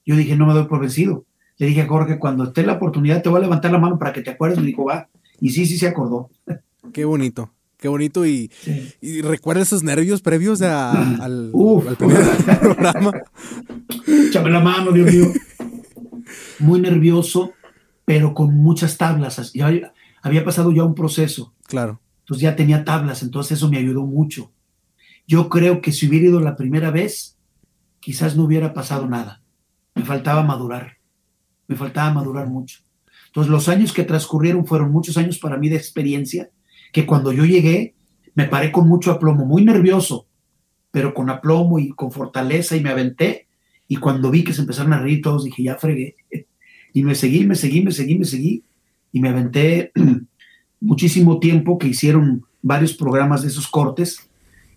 [0.04, 1.24] yo dije, no me doy por vencido.
[1.56, 4.12] Le dije a Jorge, cuando esté la oportunidad, te voy a levantar la mano para
[4.12, 4.58] que te acuerdes.
[4.58, 5.08] Me dijo, va.
[5.40, 6.30] Y sí, sí se acordó.
[6.92, 8.26] Qué bonito, qué bonito.
[8.26, 8.50] Y,
[9.22, 11.50] recuerda esos nervios previos al,
[11.98, 13.12] primer programa.
[14.06, 15.28] Échame la mano, Dios mío.
[16.58, 17.52] Muy nervioso,
[18.04, 19.52] pero con muchas tablas.
[19.54, 19.72] Ya
[20.22, 21.54] había pasado ya un proceso.
[21.66, 21.98] Claro.
[22.20, 24.50] Entonces ya tenía tablas, entonces eso me ayudó mucho.
[25.26, 27.36] Yo creo que si hubiera ido la primera vez,
[28.00, 29.42] quizás no hubiera pasado nada.
[29.94, 30.98] Me faltaba madurar.
[31.68, 32.80] Me faltaba madurar mucho.
[33.26, 36.50] Entonces los años que transcurrieron fueron muchos años para mí de experiencia
[36.92, 37.94] que cuando yo llegué
[38.34, 40.26] me paré con mucho aplomo, muy nervioso,
[40.90, 43.46] pero con aplomo y con fortaleza y me aventé.
[43.88, 46.16] Y cuando vi que se empezaron a reír todos, dije, ya fregué.
[46.94, 48.64] Y me seguí, me seguí, me seguí, me seguí.
[49.12, 49.92] Y me aventé
[50.80, 54.30] muchísimo tiempo que hicieron varios programas de esos cortes.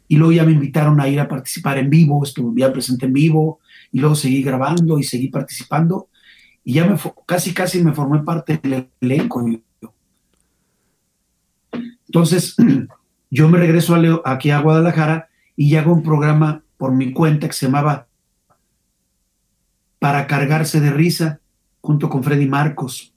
[0.08, 3.14] Y luego ya me invitaron a ir a participar en vivo, estuve ya presente en
[3.14, 3.60] vivo.
[3.92, 6.10] Y luego seguí grabando y seguí participando.
[6.64, 9.46] Y ya me, casi, casi me formé parte del elenco.
[12.08, 12.56] Entonces,
[13.30, 17.66] yo me regreso aquí a Guadalajara y hago un programa por mi cuenta que se
[17.68, 18.08] llamaba
[20.00, 21.40] Para cargarse de risa,
[21.82, 23.14] junto con Freddy Marcos.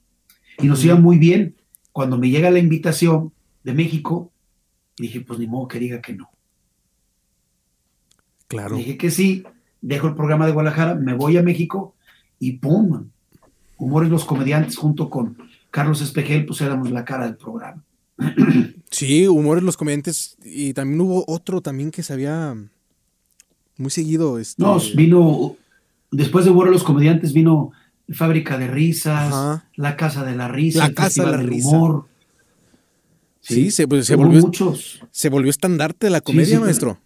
[0.59, 1.55] Y nos iba muy bien.
[1.91, 4.31] Cuando me llega la invitación de México,
[4.97, 6.29] dije, pues ni modo que diga que no.
[8.49, 8.75] Claro.
[8.75, 9.43] Dije que sí,
[9.79, 11.95] dejo el programa de Guadalajara, me voy a México
[12.39, 13.09] y ¡pum!
[13.77, 15.37] Humores los comediantes junto con
[15.71, 17.81] Carlos Espejel, pues éramos la cara del programa.
[18.91, 20.35] Sí, humores los comediantes.
[20.43, 22.57] Y también hubo otro también que se había
[23.77, 24.39] muy seguido.
[24.39, 24.63] Este...
[24.63, 25.55] No, vino,
[26.09, 27.71] después de Humor los comediantes vino
[28.11, 31.69] Fábrica de Risas, La Casa de la Risa, La Casa de la Risa.
[31.69, 32.07] Humor.
[33.41, 35.01] Sí, se, pues, volvió, muchos.
[35.11, 36.99] se volvió estandarte de la comedia, maestro.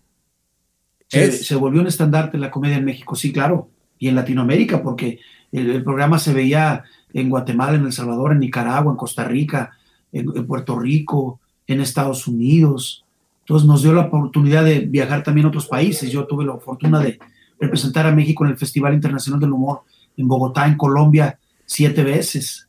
[1.13, 3.69] Se, volvió un estandarte la comedia en México, sí, claro.
[3.99, 5.19] Y en Latinoamérica, porque
[5.52, 9.72] el programa se veía en Guatemala, en El Salvador, en Nicaragua, en Costa Rica,
[10.11, 13.05] en, Puerto Rico, en Estados Unidos.
[13.41, 16.11] Entonces nos dio la oportunidad de viajar también a otros países.
[16.11, 17.20] Yo tuve la fortuna de
[17.59, 19.82] representar a México en el Festival Internacional del Humor
[20.18, 22.68] en Bogotá, en Colombia, siete veces.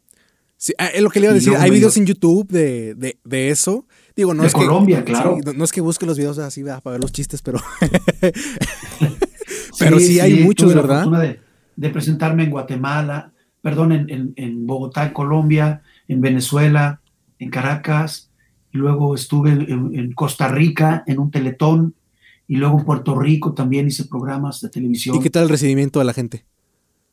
[0.56, 1.54] Sí, ah, es lo que le iba a decir.
[1.56, 3.86] Hay videos en YouTube de, de, eso.
[4.16, 5.38] Digo, no de es Colombia, claro.
[5.56, 7.58] no, es que busque los videos así para ver los chistes, pero.
[9.78, 11.06] pero sí, hay muchos, tuve ¿verdad?
[11.06, 11.40] La de,
[11.74, 17.00] de, presentarme en Guatemala, perdón, en, en, en Bogotá, en Colombia, en Venezuela,
[17.38, 18.30] en Caracas,
[18.72, 21.94] y luego estuve en, Costa Rica en un teletón,
[22.46, 25.16] y luego en Puerto Rico también hice programas de televisión.
[25.16, 26.44] ¿Y qué tal el recibimiento de la gente?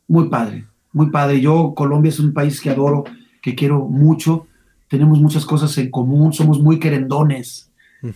[0.07, 1.39] Muy padre, muy padre.
[1.39, 3.05] Yo, Colombia es un país que adoro,
[3.41, 4.47] que quiero mucho.
[4.91, 7.71] Tenemos muchas cosas en común, somos muy querendones.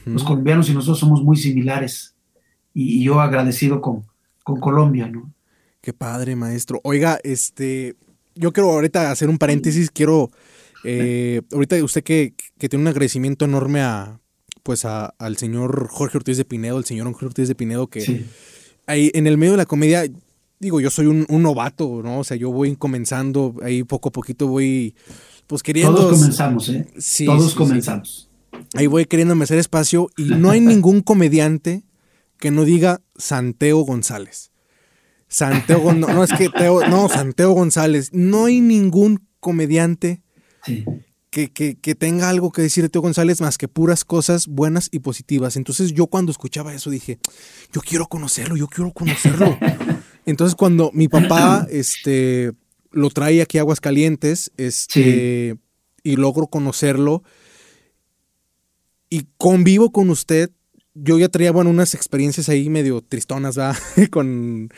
[0.06, 2.16] Los colombianos y nosotros somos muy similares.
[2.74, 4.04] Y, yo agradecido con,
[4.44, 5.32] con Colombia, ¿no?
[5.80, 6.82] Qué padre, maestro.
[6.84, 7.96] Oiga, este,
[8.36, 10.32] yo quiero ahorita hacer un paréntesis, quiero,
[10.84, 14.20] eh, ahorita usted que, que, tiene un agradecimiento enorme a,
[14.62, 18.26] pues al señor Jorge Ortiz de Pinedo, el señor Jorge Ortiz de Pinedo, que
[18.86, 20.04] ahí en el medio de la comedia,
[20.60, 22.20] digo, yo soy un, novato, ¿no?
[22.20, 24.94] O sea, yo voy comenzando, ahí poco a poquito voy,
[25.48, 25.96] pues queriendo...
[25.96, 26.88] Todos comenzamos, ¿eh?
[26.98, 28.30] Sí, Todos comenzamos.
[28.76, 31.84] Ahí voy queriéndome hacer espacio y no hay ningún comediante
[32.38, 34.52] que no diga Santeo González.
[35.28, 40.22] Santeo González, no, es que Teo, no, Santeo González, no hay ningún comediante
[41.30, 45.00] que, que, tenga algo que decir de Teo González más que puras cosas buenas y
[45.00, 45.58] positivas.
[45.58, 47.20] Entonces yo cuando escuchaba eso dije,
[47.74, 49.58] yo quiero conocerlo, yo quiero conocerlo.
[50.26, 52.54] Entonces cuando mi papá este,
[52.96, 55.58] lo trae aquí a Aguascalientes este,
[56.02, 57.24] y logro conocerlo.
[59.10, 60.50] Y convivo con usted,
[60.94, 63.76] yo ya traía bueno, unas experiencias ahí medio tristonas, ¿va?
[64.12, 64.70] con,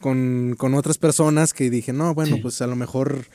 [0.00, 3.26] con, otras personas que dije, no, bueno, pues a lo mejor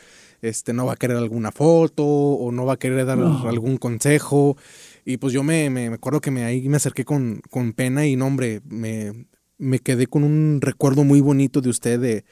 [0.42, 4.58] este, no va a querer alguna foto o no va a querer dar algún consejo.
[5.06, 8.18] Y pues yo me, me, acuerdo que me, ahí me acerqué con, con pena y
[8.18, 9.28] no, hombre, me,
[9.58, 12.26] me, quedé con un recuerdo muy bonito de usted, de,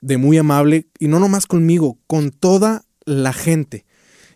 [0.00, 3.84] de, muy amable, y no nomás conmigo, con toda la gente.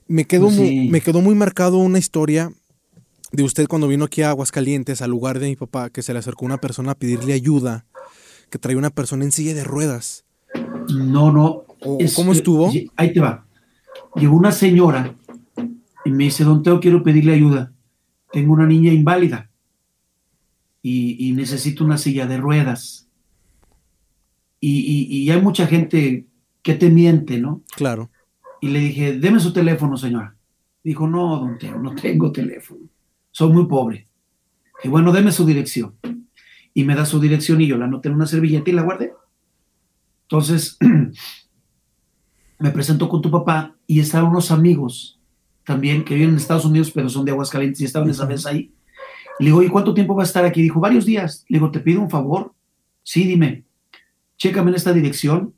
[0.07, 2.53] Me quedó, muy, me quedó muy marcado una historia
[3.33, 6.19] de usted cuando vino aquí a Aguascalientes, al lugar de mi papá, que se le
[6.19, 7.87] acercó una persona a pedirle ayuda,
[8.51, 10.25] que traía una persona en silla de ruedas.
[10.89, 11.65] No, no,
[12.15, 12.71] ¿Cómo estuvo?
[12.97, 13.47] Ahí te va.
[14.17, 15.15] Llegó una señora
[16.05, 17.73] y me dice, don Teo, quiero pedirle ayuda.
[18.33, 19.51] Tengo una niña inválida
[20.83, 23.04] y, necesito una silla de ruedas.
[24.67, 26.27] Y, hay mucha gente
[26.63, 27.63] que te miente, ¿no?
[27.77, 28.11] Claro.
[28.63, 30.37] Y le dije, deme su teléfono, señora.
[30.83, 32.81] Dijo, no, don Teo, no tengo teléfono.
[33.31, 34.09] Soy muy pobre.
[34.83, 35.97] Y bueno, deme su dirección.
[36.73, 39.13] Y me da su dirección y yo la anoté en una servilleta y la guardé.
[40.23, 40.79] Entonces,
[42.59, 45.21] me presentó con tu papá y estaban unos amigos
[45.65, 48.73] también que viven en Estados Unidos, pero son de Aguascalientes y estaban esa vez ahí.
[49.39, 50.63] Le digo, ¿y cuánto tiempo va a estar aquí?
[50.63, 51.45] Dijo, varios días.
[51.49, 52.55] Le digo, ¿te pido un favor?
[53.03, 53.64] Sí, dime,
[54.37, 55.55] chécame en esta dirección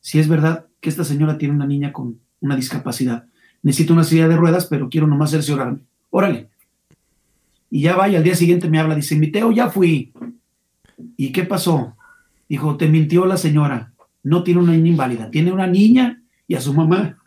[0.00, 3.26] si es verdad que esta señora tiene una niña con una discapacidad.
[3.62, 5.78] Necesito una silla de ruedas, pero quiero nomás orar.
[6.10, 6.48] Órale.
[7.70, 10.12] Y ya vaya, al día siguiente me habla, dice, mi Teo, ya fui.
[11.16, 11.96] ¿Y qué pasó?
[12.48, 13.92] Dijo, te mintió la señora.
[14.22, 17.18] No tiene una niña inválida, tiene una niña y a su mamá.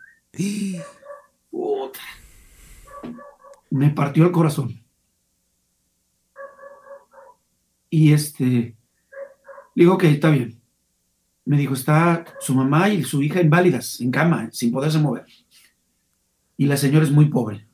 [3.70, 4.80] Me partió el corazón.
[7.88, 8.76] Y este,
[9.74, 10.60] digo que está bien.
[11.44, 15.26] Me dijo, está su mamá y su hija inválidas, en cama, sin poderse mover.
[16.56, 17.66] Y la señora es muy pobre.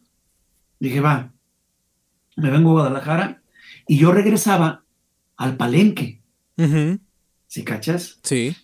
[0.81, 1.33] Dije, va,
[2.37, 3.43] me vengo a Guadalajara
[3.87, 4.85] y yo regresaba
[5.37, 6.21] al palenque.
[7.47, 8.18] ¿Sí cachas?
[8.23, 8.57] Sí.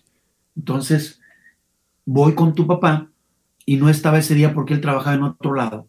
[0.55, 1.19] Entonces,
[2.05, 3.09] voy con tu papá
[3.65, 5.87] y no estaba ese día porque él trabajaba en otro lado.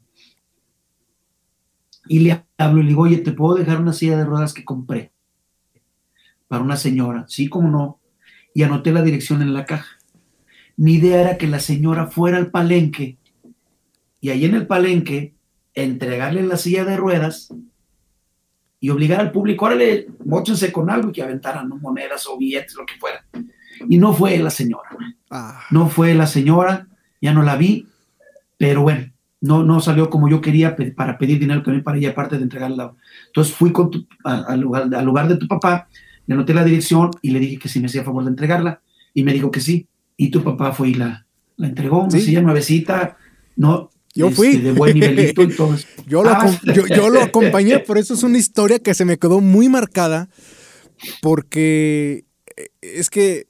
[2.08, 4.64] Y le hablo y le digo, oye, ¿te puedo dejar una silla de ruedas que
[4.64, 5.12] compré
[6.48, 7.26] para una señora?
[7.28, 8.00] Sí, como no.
[8.54, 9.98] Y anoté la dirección en la caja.
[10.76, 13.18] Mi idea era que la señora fuera al palenque
[14.20, 15.34] y ahí en el palenque
[15.74, 17.52] entregarle la silla de ruedas
[18.80, 22.86] y obligar al público, órale, mochense con algo y que aventaran monedas o billetes, lo
[22.86, 23.24] que fuera.
[23.88, 24.90] Y no fue la señora.
[25.30, 25.62] Ah.
[25.70, 26.86] No fue la señora,
[27.20, 27.86] ya no la vi,
[28.56, 32.36] pero bueno, no, no salió como yo quería para pedir dinero también para ella, aparte
[32.36, 32.94] de entregarla.
[33.26, 33.90] Entonces fui con
[34.56, 35.88] lugar, al lugar de tu papá,
[36.28, 38.82] le anoté la dirección y le dije que si me hacía favor de entregarla,
[39.14, 39.88] y me dijo que sí.
[40.16, 41.26] Y tu papá fue y la,
[41.56, 43.16] la entregó, una silla nuevecita,
[43.56, 44.48] no, yo fui.
[44.48, 45.74] Este, de buen nivelito todo
[46.06, 46.60] yo, lo, ah.
[46.74, 50.28] yo, yo, lo acompañé, por eso es una historia que se me quedó muy marcada,
[51.22, 52.26] porque
[52.56, 53.46] eh, es que,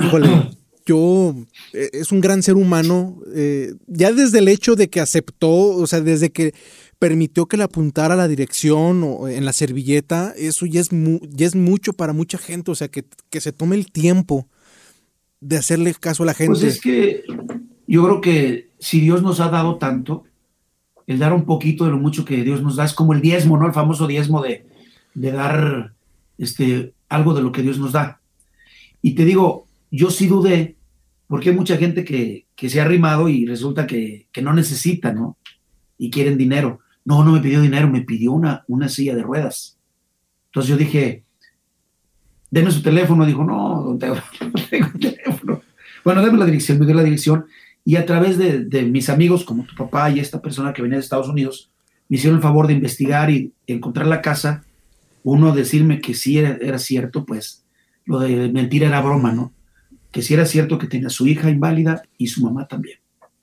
[0.00, 0.50] híjole,
[0.86, 1.34] yo,
[1.72, 5.86] eh, es un gran ser humano, eh, ya desde el hecho de que aceptó, o
[5.88, 6.54] sea, desde que
[6.98, 11.54] permitió que le apuntara la dirección o en la servilleta, eso ya es, ya es
[11.54, 14.48] mucho para mucha gente, o sea, que, se tome el tiempo
[15.40, 16.58] de hacerle caso a la gente.
[16.58, 17.24] Pues es que
[17.86, 20.24] yo creo que si Dios nos ha dado tanto,
[21.06, 23.58] el dar un poquito de lo mucho que Dios nos da es como el diezmo,
[23.58, 23.66] ¿no?
[23.66, 24.66] El famoso diezmo de,
[25.14, 25.92] de dar
[26.38, 28.20] este, algo de lo que Dios nos da.
[29.02, 30.76] Y te digo, yo sí dudé
[31.28, 35.36] porque hay mucha gente que, se ha arrimado y resulta que, no necesita, ¿no?
[35.98, 36.80] Y quieren dinero.
[37.06, 39.78] No, no me pidió dinero, me pidió una, una silla de ruedas.
[40.46, 41.22] Entonces yo dije,
[42.50, 43.24] deme su teléfono.
[43.24, 45.62] Dijo, no, don Teo, no tengo teléfono.
[46.04, 47.46] Bueno, deme la dirección, me dio la dirección.
[47.84, 51.04] Y a través de, mis amigos, como tu papá y esta persona que venía de
[51.04, 51.70] Estados Unidos,
[52.08, 54.64] me hicieron el favor de investigar y encontrar la casa.
[55.22, 57.64] Uno decirme que sí era, era cierto, pues
[58.04, 59.52] lo de mentira era broma, ¿no?
[60.10, 62.98] Que sí era cierto que tenía su hija inválida y su mamá también.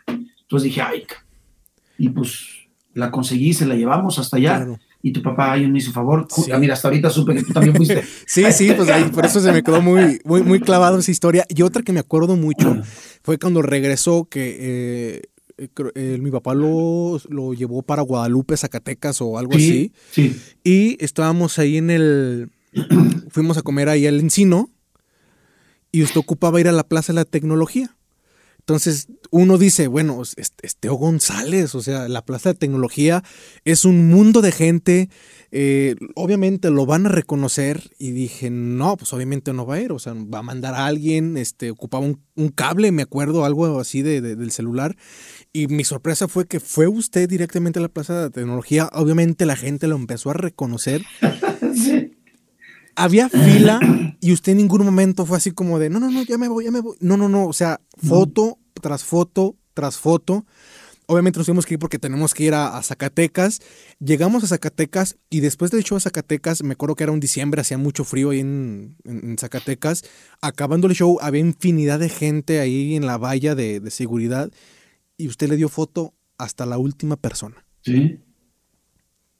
[0.07, 1.05] Entonces dije, ay,
[1.97, 2.62] y pues
[2.93, 4.57] la conseguí, se la llevamos hasta allá.
[4.57, 6.25] Claro y tu papá ahí me hizo favor.
[6.33, 6.49] Sí.
[6.57, 8.01] Mira, hasta ahorita supe que tú también fuiste.
[8.25, 11.45] sí, sí, pues ahí, por eso se me quedó muy, muy, muy clavado esa historia.
[11.49, 12.77] Y otra que me acuerdo mucho
[13.21, 15.21] fue cuando regresó que
[15.57, 20.31] eh, eh, mi papá lo, lo, llevó para Guadalupe, Zacatecas o algo sí, así.
[20.31, 20.41] Sí.
[20.63, 22.49] Y estábamos ahí en el.
[23.29, 24.69] fuimos a comer ahí al encino.
[25.91, 27.93] Y usted ocupaba ir a la Plaza de la Tecnología.
[28.63, 30.21] Entonces uno dice, bueno,
[30.61, 33.21] Esteo González, o sea, la Plaza de Tecnología
[33.65, 35.09] es un mundo de gente,
[35.51, 39.91] eh, obviamente lo van a reconocer y dije, no, pues obviamente no va a ir,
[39.91, 44.01] o sea, va a mandar a alguien, este, ocupaba un, cable, me acuerdo, algo así
[44.01, 44.95] de, del celular,
[45.51, 49.57] y mi sorpresa fue que fue usted directamente a la Plaza de Tecnología, obviamente la
[49.57, 51.03] gente lo empezó a reconocer.
[51.75, 52.12] sí.
[52.95, 53.79] Había fila
[54.19, 56.65] y usted en ningún momento fue así como de, no, no, no, ya me voy,
[56.65, 56.95] ya me voy.
[56.99, 60.45] No, no, no, o sea, foto tras foto tras foto.
[61.05, 63.59] Obviamente nos tuvimos que ir porque tenemos que ir a, Zacatecas.
[63.99, 67.61] Llegamos a Zacatecas y después del show a Zacatecas, me acuerdo que era un diciembre,
[67.61, 68.95] hacía mucho frío ahí en,
[69.37, 70.03] Zacatecas.
[70.41, 74.49] Acabando el show, había infinidad de gente ahí en la valla de, de seguridad
[75.17, 77.65] y usted le dio foto hasta la última persona.
[77.81, 78.19] Sí.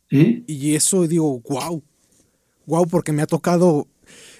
[0.10, 0.44] Sí.
[0.48, 1.84] Y eso digo, wow
[2.66, 3.88] wow, porque me ha tocado,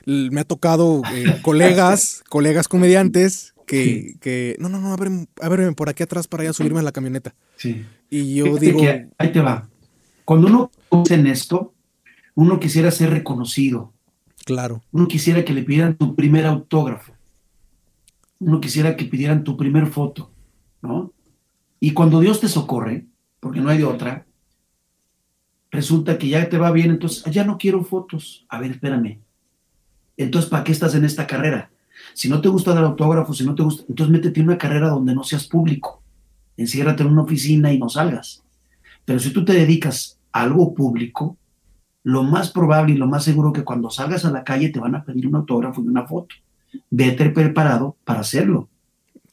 [0.06, 6.04] me ha tocado eh, colegas, colegas comediantes que, que, no, no, no, ver, por aquí
[6.04, 7.34] atrás para ya subirme a la camioneta.
[7.58, 7.86] Sí.
[8.10, 8.80] Y yo digo...
[9.18, 9.70] ahí te va.
[10.26, 11.74] Cuando uno hace en esto,
[12.36, 13.94] uno quisiera ser reconocido.
[14.46, 14.84] Claro.
[14.92, 17.14] Uno quisiera que le pidieran tu primer autógrafo.
[18.40, 20.32] Uno quisiera que pidieran tu primer foto,
[20.82, 21.14] ¿no?
[21.80, 23.06] Y cuando Dios te socorre,
[23.40, 24.26] porque no hay de otra,
[25.74, 28.46] resulta que ya te va bien, entonces ya no quiero fotos.
[28.48, 29.20] A ver, espérame.
[30.16, 31.72] Entonces, ¿para qué estás en esta carrera?
[32.14, 34.90] Si no te gusta dar autógrafos, si no te gusta, entonces métete en una carrera
[34.90, 36.04] donde no seas público.
[36.58, 38.44] Enciérrate en una oficina y no salgas.
[39.04, 41.38] Pero si tú te dedicas a algo público,
[42.04, 44.94] lo más probable y lo más seguro que cuando salgas a la calle te van
[44.94, 46.36] a pedir un autógrafo y una foto.
[46.92, 48.70] Vete preparado para hacerlo.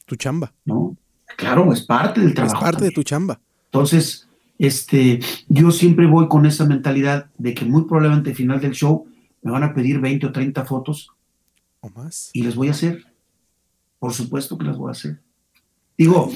[0.07, 0.51] Tu chamba.
[0.65, 0.97] ¿No?
[1.37, 2.57] Claro, es parte del trabajo.
[2.57, 3.39] Es parte de tu chamba.
[3.65, 4.27] Entonces,
[4.61, 9.07] este, yo siempre voy con esa mentalidad de que muy probablemente al final del show
[9.41, 11.09] me van a pedir 20 o 30 fotos.
[11.79, 12.29] O más.
[12.31, 13.03] Y les voy a hacer.
[13.97, 15.19] Por supuesto que las voy a hacer.
[15.97, 16.31] Digo,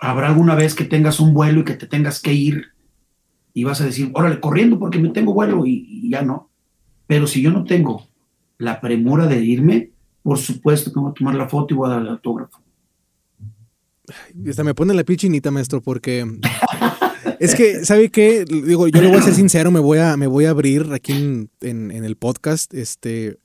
[0.00, 2.72] habrá alguna vez que tengas un vuelo y que te tengas que ir
[3.54, 6.50] y vas a decir, órale, corriendo porque me tengo vuelo y, y ya no.
[7.06, 8.08] Pero si yo no tengo
[8.58, 9.90] la premura de irme,
[10.24, 12.60] por supuesto que voy a tomar la foto y voy a dar el autógrafo.
[14.48, 16.26] Hasta me pone la pichinita, maestro, porque
[17.38, 18.44] Es que, ¿sabe qué?
[18.44, 21.12] Digo, yo le voy a ser sincero, me voy a, me voy a abrir aquí
[21.12, 22.72] en, el podcast.
[22.74, 23.38] Este,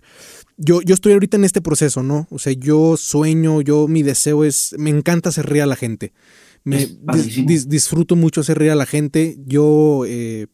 [0.57, 2.27] yo, yo estoy ahorita en este proceso, ¿no?
[2.29, 6.13] O sea, yo sueño, yo, mi deseo es, me encanta hacer reír a la gente.
[6.63, 6.87] Me
[7.67, 9.37] disfruto mucho hacer reír a la gente.
[9.45, 10.47] Yo, eh,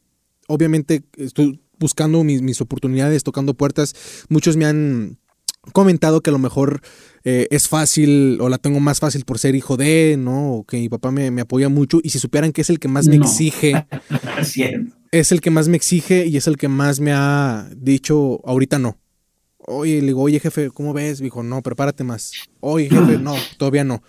[0.47, 3.95] obviamente, estoy buscando mis, mis oportunidades, tocando puertas.
[4.29, 5.17] Muchos me han
[5.71, 6.81] comentado que a lo mejor
[7.23, 10.53] eh, es fácil o la tengo más fácil por ser hijo de, ¿no?
[10.53, 13.07] O que mi papá me, apoya mucho y si supieran que es el que más
[13.07, 13.85] me exige,
[15.11, 18.79] es el que más me exige y es el que más me ha dicho, ahorita
[18.79, 18.97] no.
[19.65, 21.19] Oye, le digo, oye jefe, ¿cómo ves?
[21.19, 22.33] Dijo, no, prepárate más.
[22.59, 24.03] Oye jefe, no, todavía no.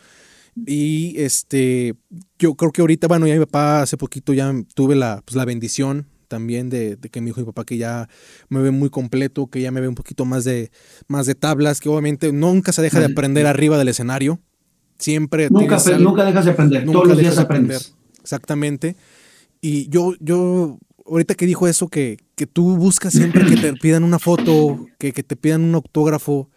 [0.67, 1.95] Y este,
[2.39, 5.45] yo creo que ahorita, bueno, ya mi papá hace poquito ya tuve la, pues, la
[5.45, 8.09] bendición también de, que mi hijo y papá que ya
[8.49, 10.73] me ve muy completo, que ya me ve un poquito más de,
[11.07, 14.41] más de tablas, que obviamente nunca se deja de aprender arriba del escenario.
[14.99, 15.49] Siempre.
[15.49, 17.95] Nunca, nunca dejas de aprender, todos los días aprendes.
[18.21, 18.97] Exactamente.
[19.61, 24.03] Y yo, yo, ahorita que dijo eso, que, que tú buscas siempre que te pidan
[24.03, 26.51] una foto, que, que, te pidan un autógrafo,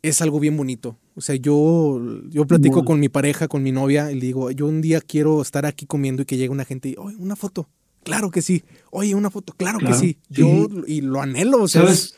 [0.00, 0.96] es algo bien bonito.
[1.14, 2.00] O sea, yo,
[2.30, 5.42] yo platico con mi pareja, con mi novia, y le digo, yo un día quiero
[5.42, 7.68] estar aquí comiendo y que llegue una gente y, oye, una foto.
[8.02, 8.64] Claro que sí.
[8.90, 9.52] Oye, una foto.
[9.54, 10.18] Claro, que sí.
[10.28, 11.68] Yo y lo anhelo.
[11.68, 12.16] ¿Sabes,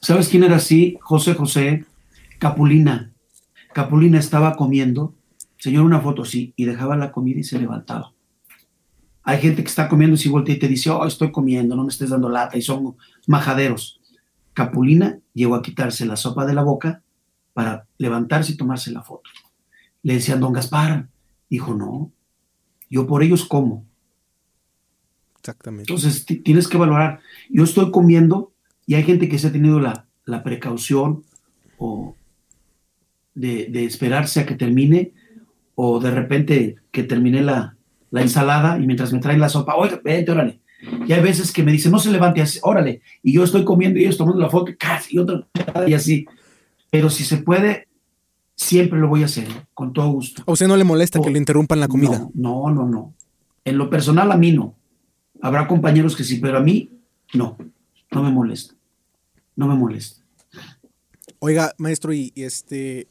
[0.00, 0.96] ¿Sabes quién era así?
[1.00, 1.84] José José
[2.38, 3.12] Capulina.
[3.72, 5.14] Capulina estaba comiendo.
[5.58, 6.54] Señor, una foto, sí.
[6.56, 8.12] Y dejaba la comida y se levantaba.
[9.22, 11.82] Hay gente que está comiendo y si voltea y te dice, oh, estoy comiendo, no
[11.82, 12.56] me estés dando lata.
[12.56, 12.96] Y son
[13.26, 14.00] majaderos.
[14.54, 17.02] Capulina llegó a quitarse la sopa de la boca
[17.52, 19.28] para levantarse y tomarse la foto.
[20.02, 21.08] Le decían, don Gaspar.
[21.50, 22.12] Dijo, no,
[22.88, 23.84] yo por ellos como
[25.40, 25.90] Exactamente.
[25.90, 27.20] Entonces tienes que valorar.
[27.48, 28.52] Yo estoy comiendo
[28.86, 31.24] y hay gente que se ha tenido la, la precaución
[31.78, 32.14] o
[33.34, 35.12] de, esperarse a que termine
[35.74, 37.76] o de repente que termine la,
[38.12, 40.60] ensalada y mientras me traen la sopa, oiga, vente, órale.
[41.06, 43.02] Y hay veces que me dicen, no se levante, así, órale.
[43.22, 45.46] Y yo estoy comiendo y ellos tomando la foto, casi, y otra,
[45.86, 46.26] y así.
[46.90, 47.86] Pero si se puede,
[48.56, 50.42] siempre lo voy a hacer, con todo gusto.
[50.44, 52.28] ¿A usted no le molesta que le interrumpan la comida?
[52.34, 53.14] No, no, no,
[53.64, 54.74] En lo personal, a mí no.
[55.42, 56.90] Habrá compañeros que sí, pero a mí
[57.34, 57.56] no.
[58.10, 58.74] No me molesta.
[59.56, 60.22] No me molesta.
[61.38, 63.08] Oiga, maestro, y, este,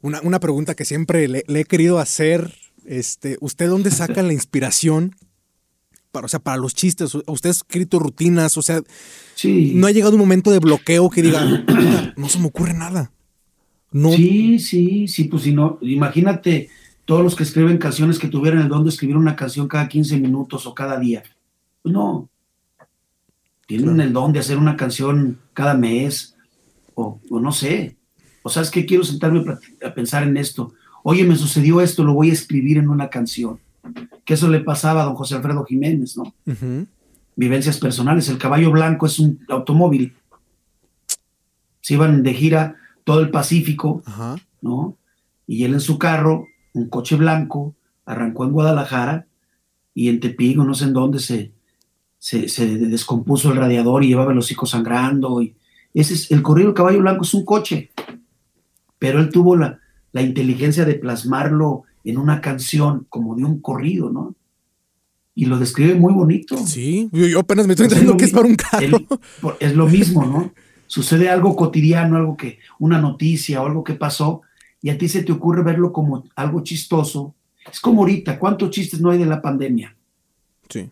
[0.00, 2.54] una, pregunta que siempre le, he querido hacer.
[2.86, 5.14] Este, ¿Usted dónde saca la inspiración
[6.10, 7.14] para, o sea, para los chistes?
[7.14, 8.56] ¿Usted ha escrito rutinas?
[8.56, 8.80] O sea,
[9.34, 9.72] sí.
[9.74, 11.44] ¿no ha llegado un momento de bloqueo que diga,
[12.16, 13.12] no se me ocurre nada?
[13.92, 16.68] Sí, sí, sí, pues si no, imagínate
[17.04, 20.18] todos los que escriben canciones que tuvieran el don de escribir una canción cada 15
[20.18, 21.24] minutos o cada día.
[21.82, 22.28] Pues no.
[23.66, 26.36] Tienen el don de hacer una canción cada mes
[26.94, 27.96] o, no sé.
[28.42, 29.44] O sea, es que quiero sentarme
[29.84, 30.72] a pensar en esto.
[31.02, 33.60] Oye, me sucedió esto, lo voy a escribir en una canción.
[34.24, 36.34] Que eso le pasaba a don José Alfredo Jiménez, ¿no?
[37.36, 38.28] Vivencias personales.
[38.28, 40.14] El caballo blanco es un automóvil.
[41.80, 44.02] Se iban de gira todo el Pacífico,
[44.60, 44.96] ¿no?
[45.46, 47.74] Y él en su carro, un coche blanco,
[48.04, 49.26] arrancó en Guadalajara
[49.94, 51.52] y en Tepic, no sé en dónde, se,
[52.20, 52.46] se,
[52.76, 55.42] descompuso el radiador y llevaba el hocico sangrando.
[55.42, 55.56] Y
[55.92, 57.90] ese es, el corrido del caballo blanco es un coche,
[59.00, 59.80] pero él tuvo la,
[60.12, 64.36] la inteligencia de plasmarlo en una canción como de un corrido, ¿no?
[65.34, 66.56] Y lo describe muy bonito.
[66.64, 69.06] Sí, yo apenas me estoy enterando que es para un carro.
[69.58, 70.52] es lo mismo, ¿no?
[70.90, 74.42] sucede algo cotidiano, algo que, una noticia o algo que pasó,
[74.82, 77.36] y a ti se te ocurre verlo como algo chistoso.
[77.70, 79.96] Es como ahorita, ¿cuántos chistes no hay de la pandemia?
[80.68, 80.90] Sí.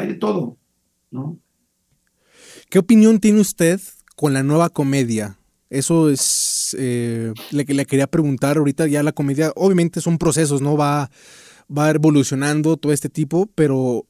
[0.00, 0.56] Hay de todo,
[1.10, 1.38] ¿no?
[2.70, 3.80] ¿Qué opinión tiene usted
[4.16, 5.38] con la nueva comedia?
[5.68, 10.76] Eso es, eh, le, le, quería preguntar ahorita ya la comedia, obviamente son procesos, ¿no?
[10.76, 11.10] Va,
[11.76, 14.06] va evolucionando todo este tipo, pero,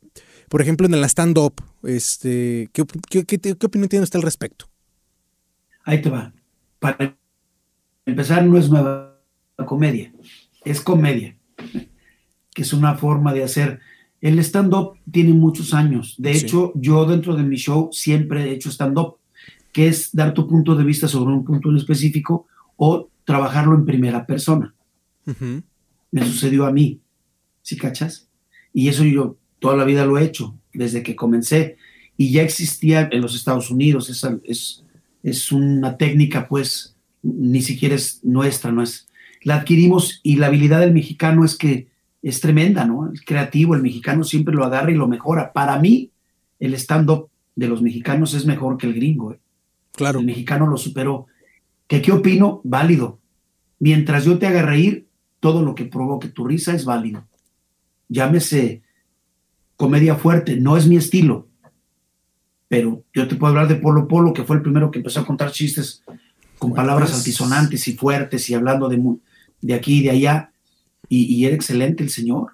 [0.48, 2.84] por ejemplo, en el stand-up, este, ¿qué,
[3.24, 4.66] qué opinión tiene usted al respecto?
[5.84, 6.32] Ahí te va.
[6.78, 7.16] Para
[8.06, 9.20] empezar, no es nueva
[9.66, 10.12] comedia,
[10.64, 11.36] es comedia,
[12.54, 13.80] que es una forma de hacer.
[14.20, 16.14] El stand-up tiene muchos años.
[16.18, 19.16] De hecho, yo dentro de mi show siempre he hecho stand-up,
[19.72, 22.46] que es dar tu punto de vista sobre un punto en específico
[22.76, 24.74] o trabajarlo en primera persona.
[26.10, 27.00] Me sucedió a mí,
[27.62, 28.28] ¿sí cachas?
[28.74, 31.76] Y eso yo toda la vida lo he hecho, desde que comencé.
[32.16, 34.84] Y ya existía en los Estados Unidos, es, es
[35.22, 39.06] es una técnica, pues, ni siquiera es nuestra, no es.
[39.42, 41.88] La adquirimos y la habilidad del mexicano es que
[42.22, 43.12] es tremenda, ¿no?
[43.12, 45.52] Es creativo, el mexicano siempre lo agarra y lo mejora.
[45.52, 46.10] Para mí,
[46.58, 49.32] el stand-up de los mexicanos es mejor que el gringo.
[49.32, 49.40] ¿eh?
[49.92, 50.20] Claro.
[50.20, 51.26] El mexicano lo superó.
[51.86, 52.60] ¿Qué, ¿Qué opino?
[52.64, 53.18] Válido.
[53.78, 55.06] Mientras yo te haga reír,
[55.40, 57.26] todo lo que provoque tu risa es válido.
[58.08, 58.82] Llámese
[59.76, 61.48] comedia fuerte, no es mi estilo,
[62.68, 65.26] pero yo te puedo hablar de Polo Polo, que fue el primero que empezó a
[65.26, 66.04] contar chistes
[66.58, 69.02] con palabras altisonantes y fuertes y hablando de,
[69.62, 70.52] de aquí y de allá,
[71.10, 72.52] y, era excelente el señor.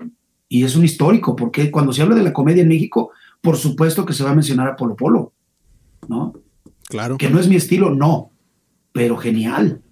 [0.48, 3.10] Y es un histórico, porque cuando se habla de la comedia en México,
[3.42, 5.34] por supuesto que se va a mencionar a Polo Polo,
[6.08, 6.32] ¿no?
[6.88, 7.18] Claro.
[7.18, 8.32] Que no es mi estilo, no,
[8.92, 9.82] pero genial.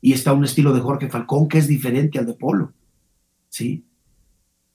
[0.00, 2.72] Y está un estilo de Jorge Falcón que es diferente al de Polo,
[3.50, 3.84] ¿sí?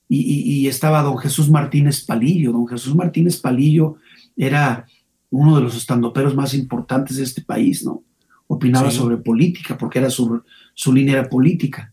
[0.08, 2.52] Y, y estaba don Jesús Martínez Palillo.
[2.52, 3.96] Don Jesús Martínez Palillo
[4.36, 4.86] era
[5.30, 8.04] uno de los estandoperos más importantes de este país, ¿no?
[8.46, 10.42] Opinaba sobre política, porque era su,
[10.74, 11.89] su línea era política.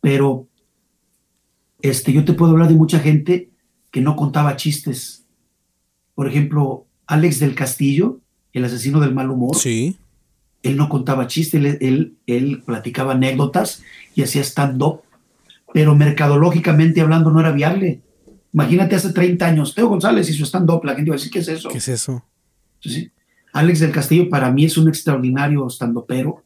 [0.00, 0.48] Pero
[1.82, 3.50] este, yo te puedo hablar de mucha gente
[3.90, 5.26] que no contaba chistes.
[6.14, 8.20] Por ejemplo, Alex del Castillo,
[8.52, 9.56] el asesino del mal humor.
[9.56, 9.96] Sí.
[10.62, 13.82] Él no contaba chistes, él, él, platicaba anécdotas
[14.14, 15.02] y hacía stand-up,
[15.72, 18.00] pero mercadológicamente hablando no era viable.
[18.52, 21.38] Imagínate hace 30 años, Teo González y su stand-up, la gente iba a decir, ¿qué
[21.38, 21.68] es eso?
[21.68, 22.24] ¿Qué es eso?
[22.80, 23.10] Sí,
[23.52, 26.44] Alex del Castillo para mí es un extraordinario stand-upero,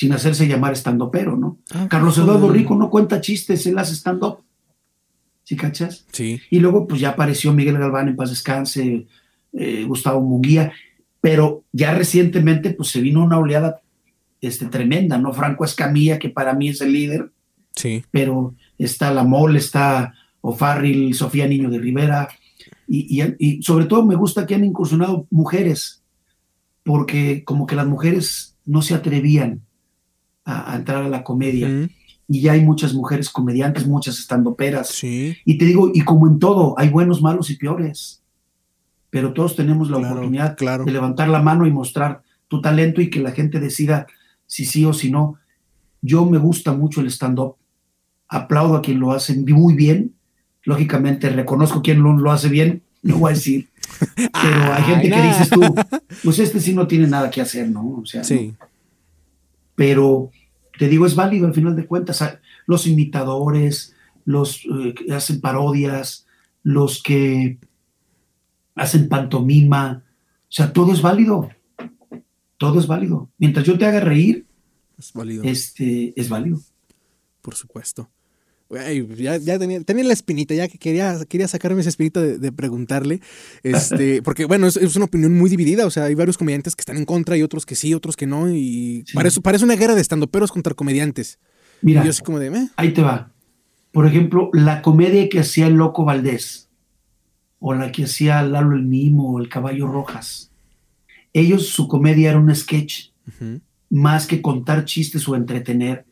[0.00, 1.58] sin hacerse llamar stand-upero, ¿no?
[1.74, 4.38] Ah, Carlos Eduardo Rico no cuenta chistes, él hace stand-up.
[5.44, 6.06] ¿Sí cachas?
[6.10, 6.40] Sí.
[6.48, 9.06] Y luego pues ya apareció Miguel Galván en paz descanse,
[9.52, 10.72] eh, Gustavo Munguía,
[11.20, 13.82] pero ya recientemente pues se vino una oleada
[14.40, 15.34] este, tremenda, ¿no?
[15.34, 17.30] Franco Escamilla, que para mí es el líder.
[17.76, 18.02] Sí.
[18.10, 22.26] Pero está La Mole, está O'Farrill, Sofía Niño de Rivera,
[22.88, 26.02] y, sobre todo me gusta que han incursionado mujeres,
[26.84, 29.60] porque como que las mujeres no se atrevían
[30.44, 31.88] a, entrar a la comedia.
[32.28, 34.88] Y ya hay muchas mujeres comediantes, muchas estandoperas.
[34.88, 35.36] Sí.
[35.44, 38.22] Y te digo, y como en todo, hay buenos, malos y peores.
[39.10, 43.20] Pero todos tenemos la oportunidad de levantar la mano y mostrar tu talento y que
[43.20, 44.06] la gente decida
[44.46, 45.38] si sí o si no.
[46.02, 47.56] Yo me gusta mucho el stand-up.
[48.28, 50.14] Aplaudo a quien lo hace muy bien.
[50.62, 53.68] Lógicamente reconozco quien lo, lo hace bien, no voy a decir.
[54.14, 55.60] Pero hay gente que dices tú,
[56.24, 58.00] pues este sí no tiene nada que hacer, ¿no?
[58.02, 58.54] O sea, Sí.
[59.80, 60.30] Pero
[60.78, 62.22] te digo, es válido al final de cuentas.
[62.66, 66.26] Los imitadores, los eh, que hacen parodias,
[66.62, 67.56] los que
[68.74, 71.48] hacen pantomima, o sea, todo es válido.
[72.58, 73.30] Todo es válido.
[73.38, 74.44] Mientras yo te haga reír,
[74.98, 76.60] Es válido, este, es válido.
[77.40, 78.10] por supuesto.
[78.70, 82.52] Ya, ya tenía, tenía la espinita, ya que quería, quería sacarme esa espinita de, de
[82.52, 83.20] preguntarle.
[83.64, 85.86] Este, porque, bueno, es, es una opinión muy dividida.
[85.86, 88.26] O sea, hay varios comediantes que están en contra y otros que sí, otros que
[88.26, 88.48] no.
[88.48, 89.14] Y Sí.
[89.14, 91.38] parece, parece una guerra de estandoperos contra comediantes.
[91.82, 92.68] Mira, Y yo así como de, "Eh".
[92.76, 93.32] ahí te va.
[93.92, 96.68] Por ejemplo, la comedia que hacía el Loco Valdés,
[97.58, 100.50] o la que hacía Lalo el Mimo, o el Caballo Rojas.
[101.32, 103.10] Ellos, su comedia era un sketch.
[103.88, 106.04] Más que contar chistes o entretener,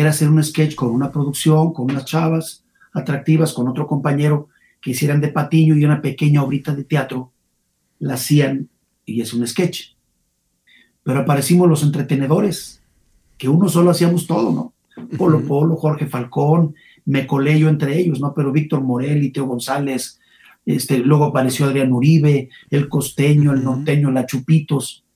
[0.00, 4.90] era hacer un sketch con una producción, con unas chavas atractivas, con otro compañero que
[4.90, 7.32] hicieran de patiño y una pequeña obrita de teatro,
[7.98, 8.68] la hacían
[9.06, 9.94] y es un sketch.
[11.02, 12.82] Pero aparecimos los entretenedores,
[13.38, 14.74] que uno solo hacíamos todo, ¿no?
[15.16, 15.40] Polo.
[15.40, 16.74] Polo, Jorge Falcón,
[17.06, 18.34] me colé yo entre ellos, ¿no?
[18.34, 20.20] Pero Víctor Morelli, Teo González,
[20.66, 25.06] este, luego apareció Adrián Uribe, el costeño, el norteño, la Chupitos,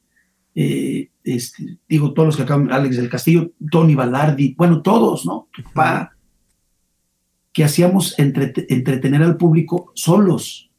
[0.54, 5.48] eh, este, digo, todos los que acaban, Alex del Castillo, Tony Balardi, bueno, todos, ¿no?
[5.52, 6.16] Tu papá,
[7.52, 10.70] que hacíamos entrete- entretener al público solos,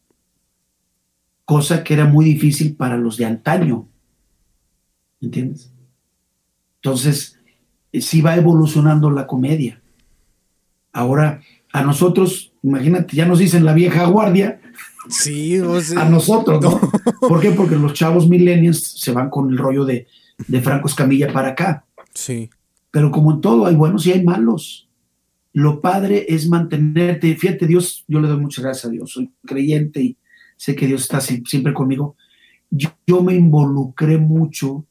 [1.46, 3.88] cosa que era muy difícil para los de antaño,
[5.20, 5.72] ¿entiendes?
[6.76, 7.40] Entonces,
[7.92, 9.82] eh, sí va evolucionando la comedia.
[10.94, 11.42] Ahora,
[11.74, 14.60] a nosotros, imagínate, ya nos dicen la vieja guardia,
[15.10, 16.80] Sí, o sea, a nosotros, ¿no?
[17.28, 17.52] ¿Por qué?
[17.52, 20.08] Porque los chavos millennials se van con el rollo de,
[20.48, 21.86] de Franco Escamilla para acá.
[22.14, 22.50] Sí.
[22.92, 24.88] Pero como en todo, hay buenos y hay malos.
[25.54, 27.36] Lo padre es mantenerte.
[27.36, 29.12] Fíjate, Dios, yo le doy muchas gracias a Dios.
[29.12, 30.18] Soy creyente y
[30.58, 32.16] sé que Dios está si- siempre conmigo.
[32.70, 34.86] Yo, yo me involucré mucho,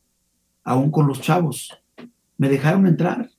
[0.64, 1.70] aún con los chavos.
[2.38, 3.30] Me dejaron entrar.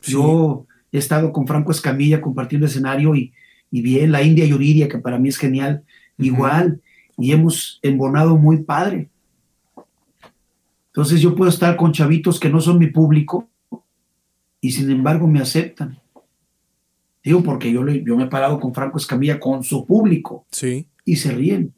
[0.00, 0.12] sí.
[0.12, 3.32] Yo he estado con Franco Escamilla compartiendo escenario y,
[3.70, 5.84] y bien, la India Yuridia, que para mí es genial,
[6.18, 6.80] igual,
[7.18, 9.09] y hemos embonado muy padre.
[10.92, 13.48] Entonces yo puedo estar con chavitos que no son mi público
[14.60, 15.98] y sin embargo me aceptan.
[17.22, 20.86] Digo, porque yo, le- yo me he parado con Franco Escamilla con su público Sí.
[21.04, 21.74] y se ríen.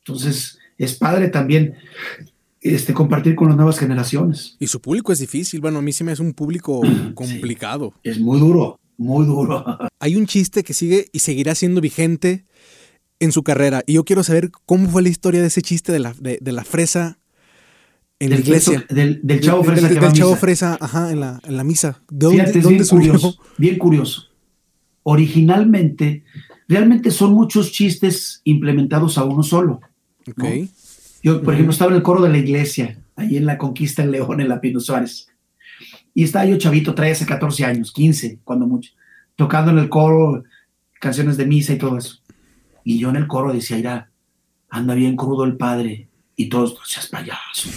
[0.00, 1.74] Entonces es padre también
[2.60, 4.56] este, compartir con las nuevas generaciones.
[4.58, 5.60] Y su público es difícil.
[5.60, 6.80] Bueno, a mí sí me es un público
[7.14, 7.92] complicado.
[8.02, 9.64] Es muy duro, muy duro.
[10.00, 12.44] Hay un chiste que sigue y seguirá siendo vigente
[13.20, 13.82] en su carrera.
[13.86, 16.52] Y yo quiero saber cómo fue la historia de ese chiste de la, de, de
[16.52, 17.17] la fresa
[18.20, 18.78] en la Del iglesia.
[18.86, 20.40] preso- del, del chavo Del- fresa del- que va a del chavo misa.
[20.40, 22.00] fresa, ajá, en la, en la misa.
[22.10, 23.12] ¿De dónde, Fíjate, es dónde bien surgió?
[23.12, 24.22] curioso, bien curioso.
[25.04, 26.24] Originalmente,
[26.68, 29.80] realmente son muchos chistes implementados a uno solo.
[30.30, 30.44] Ok.
[31.22, 34.10] Yo, por ejemplo, estaba en el coro de la iglesia, ahí en la Conquista en
[34.10, 35.28] León, en la Pino Suárez.
[36.14, 38.92] Y estaba yo chavito, traía hace 14 años, 15, cuando mucho,
[39.34, 40.44] tocando en el coro
[41.00, 42.18] canciones de misa y todo eso.
[42.84, 44.10] Y yo en el coro decía, mira,
[44.68, 46.08] anda bien crudo el padre.
[46.36, 47.70] Y todos, no seas payaso.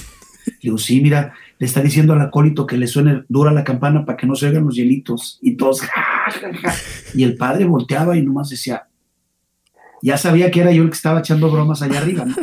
[0.62, 4.05] Le digo, sí, mira, le está diciendo al acólito que le suene dura la campana
[4.05, 5.39] para que no se oigan los hielitos.
[5.41, 5.82] Y todos.
[7.16, 8.88] Y el padre volteaba y nomás decía,
[10.01, 12.36] ya sabía que era yo el que estaba echando bromas allá arriba, ¿no?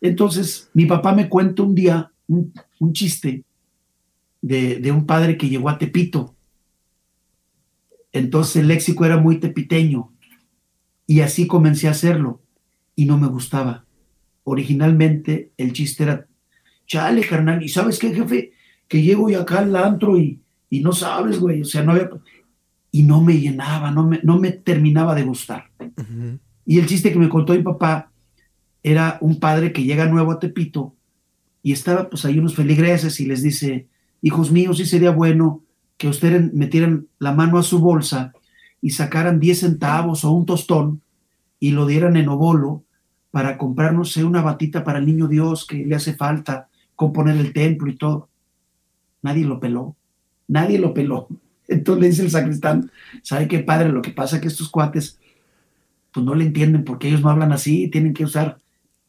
[0.00, 3.44] Entonces, mi papá me cuenta un día un, un chiste
[4.42, 6.34] de, de un padre que llegó a Tepito.
[8.14, 10.12] Entonces el léxico era muy tepiteño.
[11.06, 12.40] Y así comencé a hacerlo.
[12.94, 13.84] Y no me gustaba.
[14.44, 16.26] Originalmente el chiste era,
[16.86, 18.52] chale, carnal, ¿y sabes qué, jefe?
[18.88, 21.62] Que llego y acá al antro y, y no sabes, güey.
[21.62, 22.10] O sea, no había...
[22.90, 25.68] Y no me llenaba, no me, no me terminaba de gustar.
[26.64, 28.12] Y el chiste que me contó mi papá
[28.82, 30.94] era un padre que llega nuevo a Tepito
[31.62, 33.88] y estaba pues ahí unos feligreses y les dice,
[34.22, 35.62] hijos míos, sí sería bueno
[35.96, 38.32] que ustedes metieran la mano a su bolsa
[38.80, 41.00] y sacaran 10 centavos o un tostón
[41.58, 42.84] y lo dieran en obolo
[43.30, 47.36] para comprar, no sé, una batita para el niño Dios que le hace falta, componer
[47.36, 48.28] el templo y todo.
[49.22, 49.96] Nadie lo peló,
[50.48, 51.28] nadie lo peló.
[51.68, 52.90] Entonces le dice el sacristán,
[53.22, 53.88] ¿sabe qué padre?
[53.90, 55.18] Lo que pasa que estos cuates
[56.12, 58.58] pues no le entienden porque ellos no hablan así, tienen que usar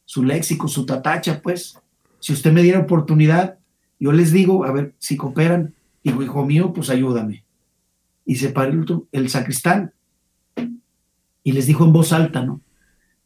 [0.04, 1.78] su léxico, su tatacha, pues.
[2.18, 3.58] Si usted me diera oportunidad,
[4.00, 7.44] yo les digo, a ver, si cooperan, digo, hijo mío, pues ayúdame.
[8.24, 9.92] Y se paró el, el sacristán
[11.44, 12.60] y les dijo en voz alta, ¿no?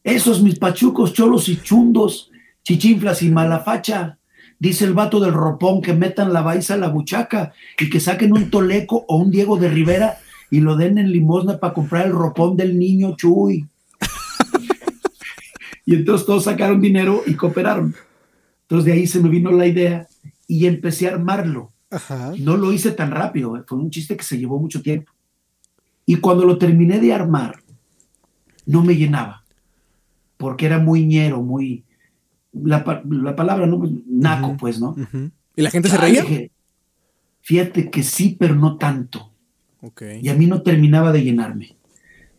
[0.03, 2.31] Esos mis pachucos, cholos y chundos,
[2.63, 4.19] chichinflas y malafacha,
[4.61, 8.31] dice el vato del ropón que metan la baiza a la buchaca y que saquen
[8.31, 10.19] un Toleco o un Diego de Rivera
[10.51, 13.65] y lo den en limosna para comprar el ropón del niño Chuy.
[15.85, 17.95] y entonces todos sacaron dinero y cooperaron.
[18.61, 20.07] Entonces de ahí se me vino la idea
[20.47, 21.71] y empecé a armarlo.
[22.37, 23.63] No lo hice tan rápido, ¿eh?
[23.65, 25.11] fue un chiste que se llevó mucho tiempo.
[26.05, 27.63] Y cuando lo terminé de armar,
[28.67, 29.43] no me llenaba,
[30.37, 31.83] porque era muy ñero, muy...
[32.53, 33.81] La, palabra, ¿no?
[34.07, 34.95] Naco, pues, ¿no?
[35.55, 36.23] ¿Y la gente se reía?
[37.41, 39.31] fíjate que sí, pero no tanto.
[40.21, 41.75] Y a mí no terminaba de llenarme.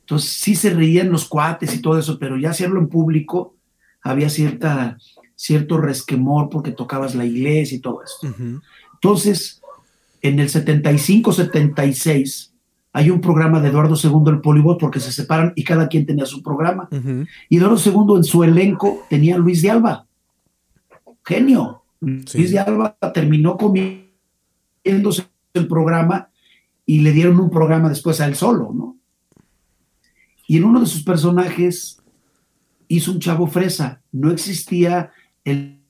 [0.01, 3.57] Entonces sí se reían los cuates y todo eso, pero ya hacerlo en público
[4.01, 4.99] había cierta,
[5.35, 8.35] cierto resquemor porque tocabas la iglesia y todo eso.
[8.95, 9.61] Entonces,
[10.21, 12.52] en el 75-76
[12.93, 16.27] hay un programa de Eduardo II el Polibot porque se separan y cada quien tenía
[16.27, 16.89] su programa.
[17.49, 20.07] Y Eduardo II en su elenco tenía a Luis de Alba.
[21.25, 21.83] Genio.
[22.01, 26.29] Luis de Alba terminó comiéndose el programa
[26.85, 28.97] y le dieron un programa después a él solo, ¿no?
[30.47, 32.03] Y en uno de sus personajes
[32.89, 34.03] hizo un chavo fresa.
[34.11, 35.13] No existía
[35.45, 35.81] el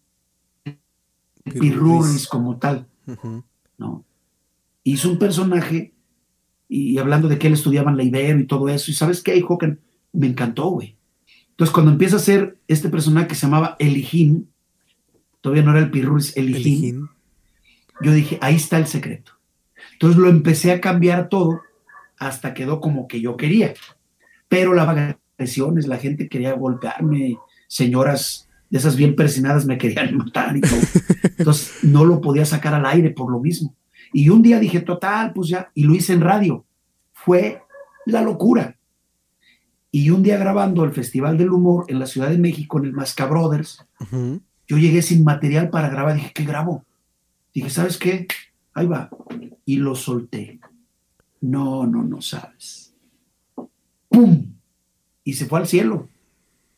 [1.44, 2.86] Pirurris como tal,
[3.76, 4.04] ¿no?
[4.84, 5.94] Hizo un personaje
[6.74, 8.90] y hablando de que él estudiaba en la Ibero y todo eso.
[8.90, 9.78] Y sabes qué, Joken,
[10.12, 10.96] me encantó, güey.
[11.50, 14.48] Entonces, cuando empieza a ser este personaje que se llamaba Elijín,
[15.42, 17.10] todavía no era el Pirruris, Elijín,
[18.00, 19.32] yo dije, ahí está el secreto.
[19.92, 21.60] Entonces lo empecé a cambiar todo
[22.18, 23.74] hasta quedó como que yo quería.
[24.48, 24.88] Pero las
[25.38, 27.36] agresiones, la gente quería golpearme,
[27.68, 30.80] señoras de esas bien persinadas me querían matar y todo.
[31.36, 33.74] Entonces no lo podía sacar al aire por lo mismo.
[34.12, 36.64] Y un día dije, total, pues ya, y lo hice en radio.
[37.12, 37.62] Fue
[38.06, 38.76] la locura.
[39.90, 42.92] Y un día grabando el Festival del Humor en la Ciudad de México, en el
[42.92, 43.84] Masca Brothers,
[44.66, 46.14] yo llegué sin material para grabar.
[46.14, 46.84] Dije, ¿qué grabo?
[47.54, 48.26] Dije, ¿sabes qué?
[48.74, 49.10] Ahí va.
[49.66, 50.60] Y lo solté.
[51.40, 52.94] No, no, no sabes.
[54.08, 54.46] ¡Pum!
[55.24, 56.08] Y se fue al cielo.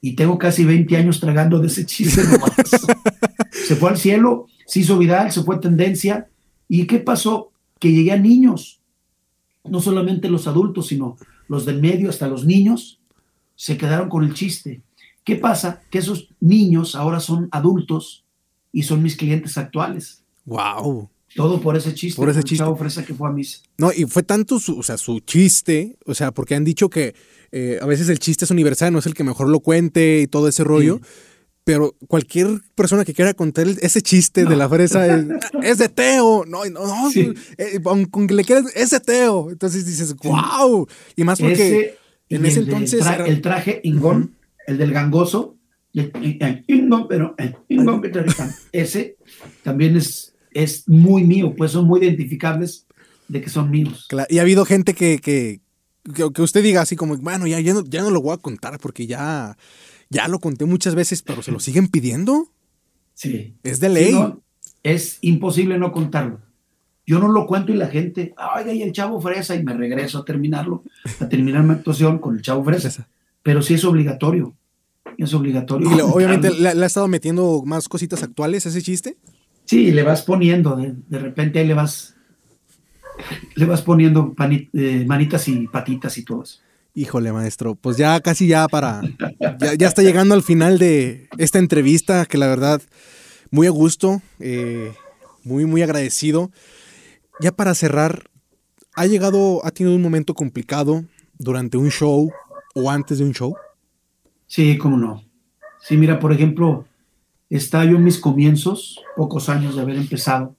[0.00, 2.22] Y tengo casi 20 años tragando de ese chiste
[3.50, 6.28] se fue al cielo, se hizo viral, se fue tendencia
[6.68, 7.52] ¿Y qué pasó?
[7.78, 8.80] Que llegué a niños,
[9.64, 11.16] no solamente los adultos, sino
[11.48, 13.00] los del medio, hasta los niños,
[13.56, 14.82] se quedaron con el chiste.
[15.24, 15.82] ¿Qué pasa?
[15.90, 18.24] Que esos niños ahora son adultos
[18.72, 20.22] y son mis clientes actuales.
[20.44, 21.08] ¡Wow!
[21.34, 22.16] Todo por ese chiste.
[22.16, 22.64] Por ese chiste.
[22.76, 23.58] fresa que fue a misa.
[23.78, 27.14] No, y fue tanto su, o sea, su chiste, o sea, porque han dicho que
[27.50, 30.26] eh, a veces el chiste es universal, no es el que mejor lo cuente y
[30.26, 31.00] todo ese rollo
[31.64, 35.06] pero cualquier persona que quiera contar ese chiste de la fresa
[35.62, 36.44] es, de Teo.
[36.46, 37.10] No, no, no.
[37.56, 39.50] Eh, con que le quieras, es de Teo.
[39.50, 40.86] Entonces dices, wow.
[41.16, 41.96] Y más porque
[42.28, 43.04] en ese entonces.
[43.26, 44.36] El, traje ingón,
[44.66, 45.56] el del gangoso,
[46.66, 47.34] ingón, pero
[47.68, 48.02] ingón
[48.72, 49.16] ese
[49.62, 52.86] también es, es muy mío, pues son muy identificables
[53.28, 54.06] de que son míos.
[54.28, 55.60] y ha habido gente que, que,
[56.14, 58.78] que, usted diga así como, bueno, ya, ya, no, ya no lo voy a contar
[58.78, 59.56] porque ya
[60.10, 62.50] ya lo conté muchas veces, pero se lo siguen pidiendo.
[63.14, 63.54] Sí.
[63.62, 64.14] Es de ley.
[64.82, 66.40] es imposible no contarlo.
[67.06, 70.18] Yo no lo cuento y la gente, ay, y el chavo fresa, y me regreso
[70.18, 70.84] a terminarlo,
[71.20, 73.06] a terminar mi actuación con el chavo fresa.
[73.42, 74.54] Pero sí es obligatorio.
[75.18, 75.90] Es obligatorio.
[75.94, 79.18] Y obviamente le, ha estado metiendo más cositas actuales ese chiste.
[79.66, 82.14] Sí, le vas poniendo, de, repente ahí le vas,
[83.54, 84.34] le vas poniendo
[84.72, 86.58] eh, manitas y patitas y todo eso.
[86.96, 89.02] Híjole, maestro, pues ya casi ya para,
[89.76, 92.80] ya, está llegando al final de esta entrevista, que la verdad,
[93.50, 94.92] muy a gusto, eh,
[95.42, 96.52] muy, muy agradecido.
[97.40, 98.30] Ya para cerrar,
[98.94, 101.04] ¿ha llegado, ha tenido un momento complicado
[101.36, 102.30] durante un show
[102.76, 103.56] o antes de un show?
[104.46, 105.24] Sí, cómo no.
[105.82, 106.86] Sí, mira, por ejemplo,
[107.50, 110.54] estaba yo en mis comienzos, pocos años de haber empezado,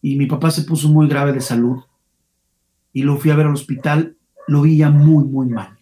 [0.00, 1.82] y mi papá se puso muy grave de salud,
[2.92, 4.16] y lo fui a ver al hospital
[4.46, 5.78] lo vi muy, muy mal.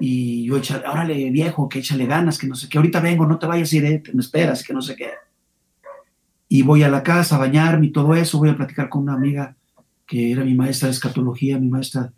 [0.00, 0.56] Y yo,
[0.90, 3.76] órale, viejo, que échale ganas, que no sé qué, ahorita vengo, no te vayas a
[3.76, 5.10] ir, eh, me esperas, que no sé qué.
[6.48, 9.14] Y voy a la casa a bañarme y todo eso, voy a platicar con una
[9.14, 9.56] amiga
[10.06, 12.12] que era mi maestra de escatología, mi maestra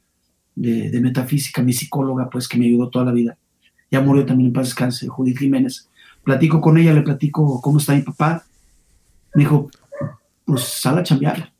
[0.54, 3.36] de, metafísica, mi psicóloga, pues que me ayudó toda la vida.
[3.90, 5.88] Ya murió también en paz descanse, Judith Jiménez.
[6.24, 8.44] Platico con ella, le platico cómo está mi papá.
[9.34, 9.70] Me dijo,
[10.44, 11.52] pues sal a chambear.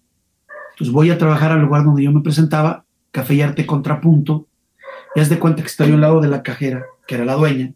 [0.73, 2.86] Entonces voy a trabajar al lugar donde yo me presentaba
[3.17, 4.47] Café y Arte Contrapunto,
[5.15, 7.73] y haz de cuenta que estoy al lado de la cajera, que era la dueña,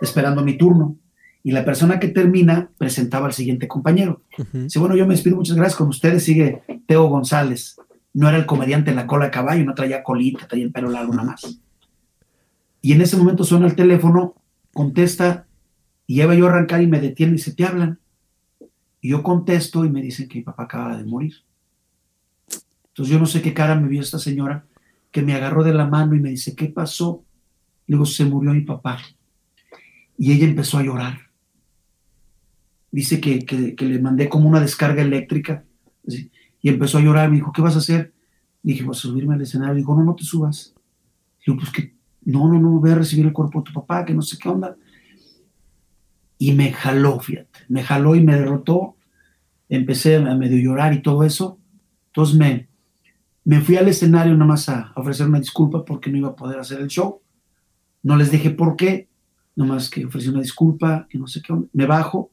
[0.00, 0.94] esperando mi turno.
[1.42, 4.22] Y la persona que termina presentaba al siguiente compañero.
[4.52, 5.76] Dice, bueno, yo me despido, muchas gracias.
[5.76, 7.76] Con ustedes sigue Teo González.
[8.12, 10.88] No era el comediante en la cola de caballo, no traía colita, traía el pelo
[10.88, 11.58] largo nada más.
[12.80, 14.36] Y en ese momento suena el teléfono,
[14.72, 15.48] contesta,
[16.06, 17.98] y lleva yo a arrancar y me detiene y dice, ¿te hablan?
[19.00, 21.34] Y yo contesto y me dicen que mi papá acaba de morir.
[22.90, 24.64] Entonces yo no sé qué cara me vio esta señora
[25.14, 27.24] que me agarró de la mano y me dice, ¿qué pasó?
[27.86, 28.98] Le digo, se murió mi papá.
[30.18, 31.30] Y ella empezó a llorar.
[32.90, 35.64] Dice que, que, le mandé como una descarga eléctrica.
[36.04, 37.30] Y empezó a llorar.
[37.30, 38.12] Me dijo, ¿qué vas a hacer?
[38.64, 39.76] Le dije, a subirme al escenario.
[39.76, 40.74] Dijo, no, no te subas.
[41.46, 41.94] Digo, pues que,
[42.24, 44.48] no, no, no, voy a recibir el cuerpo de tu papá, que no sé qué
[44.48, 44.76] onda.
[46.38, 48.96] Y me jaló, fíjate, me jaló y me derrotó.
[49.68, 51.60] Empecé a medio llorar y todo eso.
[52.08, 52.73] Entonces me,
[53.44, 56.58] me fui al escenario nada más a ofrecer una disculpa porque no iba a poder
[56.58, 57.20] hacer el show.
[58.02, 59.08] No les dije por qué,
[59.54, 61.68] nomás que ofrecí una disculpa, que no sé qué onda.
[61.72, 62.30] Me bajo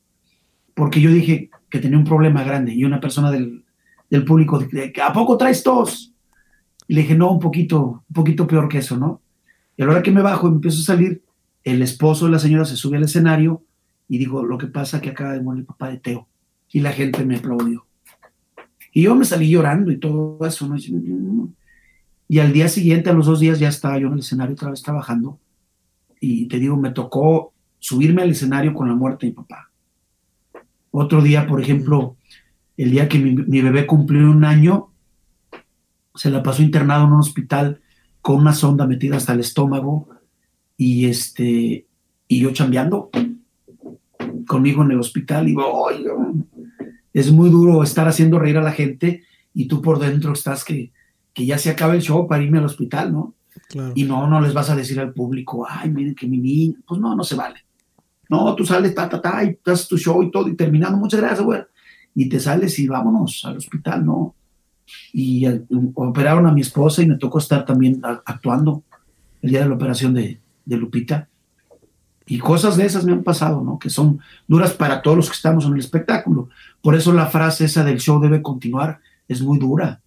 [0.74, 3.64] porque yo dije que tenía un problema grande y una persona del,
[4.10, 4.60] del público,
[5.04, 6.14] ¿a poco traes tos?
[6.88, 9.22] Y le dije, no, un poquito, un poquito peor que eso, ¿no?
[9.78, 11.24] Y a la hora que me bajo y empiezo a salir,
[11.64, 13.64] el esposo de la señora se sube al escenario
[14.08, 16.28] y dijo, lo que pasa que acaba de morir el papá de Teo.
[16.70, 17.86] Y la gente me aplaudió.
[18.92, 20.76] Y yo me salí llorando y todo eso, ¿no?
[22.28, 24.70] Y al día siguiente, a los dos días, ya estaba yo en el escenario otra
[24.70, 25.40] vez trabajando.
[26.20, 29.70] Y te digo, me tocó subirme al escenario con la muerte de mi papá.
[30.92, 32.16] Otro día, por ejemplo,
[32.78, 34.92] el día que mi, bebé cumplió un año,
[36.16, 37.82] se la pasó internado en un hospital
[38.22, 40.10] con una sonda metida hasta el estómago
[40.78, 41.86] y este
[42.28, 43.10] y yo chambeando
[44.48, 45.90] conmigo en el hospital y digo,
[47.14, 50.92] es muy duro estar haciendo reír a la gente y tú por dentro estás que,
[51.34, 53.36] que ya se acaba el show para irme al hospital, ¿no?
[53.96, 57.00] Y no, no les vas a decir al público, ay, miren que mi niña, pues
[57.00, 57.66] no, no se vale.
[58.30, 61.20] No, tú sales, ta, ta, ta, y haces tu show y todo, y terminando, muchas
[61.20, 61.62] gracias, güey.
[62.16, 64.36] Y te sales y vámonos al hospital, no
[65.14, 65.46] y
[65.96, 68.84] operaron a mi esposa y me tocó estar también actuando
[69.42, 71.28] el día de la operación de, Lupita.
[72.26, 73.78] Y cosas de esas me han pasado, ¿no?
[73.78, 76.50] Que son duras para todos los que estamos en el espectáculo.
[76.82, 80.02] Por eso la frase esa del show debe continuar es muy dura.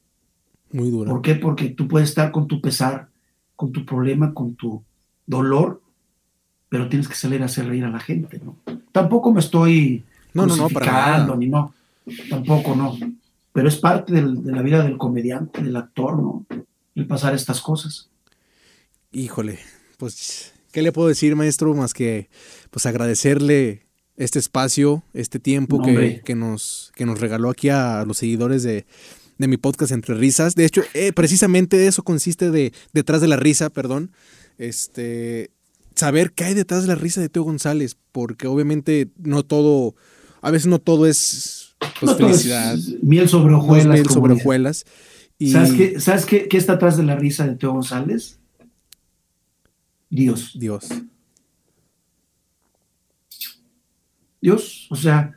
[0.73, 1.11] Muy dura.
[1.11, 1.35] ¿Por qué?
[1.37, 3.09] Porque tú puedes estar con tu pesar,
[3.57, 4.83] con tu problema, con tu
[5.27, 5.81] dolor,
[6.69, 8.57] pero tienes que salir a hacer reír a la gente, ¿no?
[8.91, 11.73] Tampoco me estoy no, no, no, para ni no,
[12.29, 12.97] tampoco no
[13.55, 16.45] pero es parte de la vida del comediante, del actor, ¿no?
[16.97, 18.11] El pasar estas cosas.
[19.13, 19.61] Híjole,
[19.97, 21.73] pues, ¿qué le puedo decir, maestro?
[21.73, 22.29] Más que,
[22.73, 23.84] pues, agradecerle
[24.17, 28.87] este espacio, este tiempo que, que, nos, que nos regaló aquí a los seguidores de,
[29.39, 30.55] de mi podcast Entre Risas.
[30.55, 34.13] De hecho, eh, precisamente eso consiste de detrás de la risa, perdón.
[34.59, 35.51] Este,
[35.95, 39.95] saber qué hay detrás de la risa de Teo González, porque obviamente no todo,
[40.43, 42.79] a veces no todo es pues felicidad.
[43.03, 43.95] miel sobre hojuelas.
[43.95, 44.85] Miel sobre hojuelas.
[45.39, 45.51] Y...
[45.51, 48.39] ¿Sabes, qué, ¿Sabes qué, qué, está atrás de la risa de Teo González?
[50.09, 50.53] Dios.
[50.55, 50.87] Dios.
[54.45, 55.33] Dios, o sea,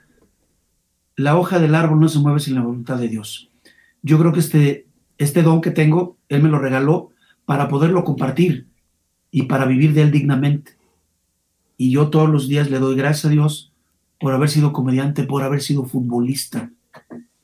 [1.16, 3.49] la hoja del árbol no se mueve sin la voluntad de Dios.
[4.01, 4.86] Yo creo que este,
[5.18, 7.12] este don que tengo, Él me lo regaló
[7.45, 8.68] para poderlo compartir
[9.32, 10.74] y para vivir de Él dignamente.
[11.78, 13.72] Y yo todos los días le doy gracias a Dios
[14.20, 16.70] por haber sido comediante, por haber sido futbolista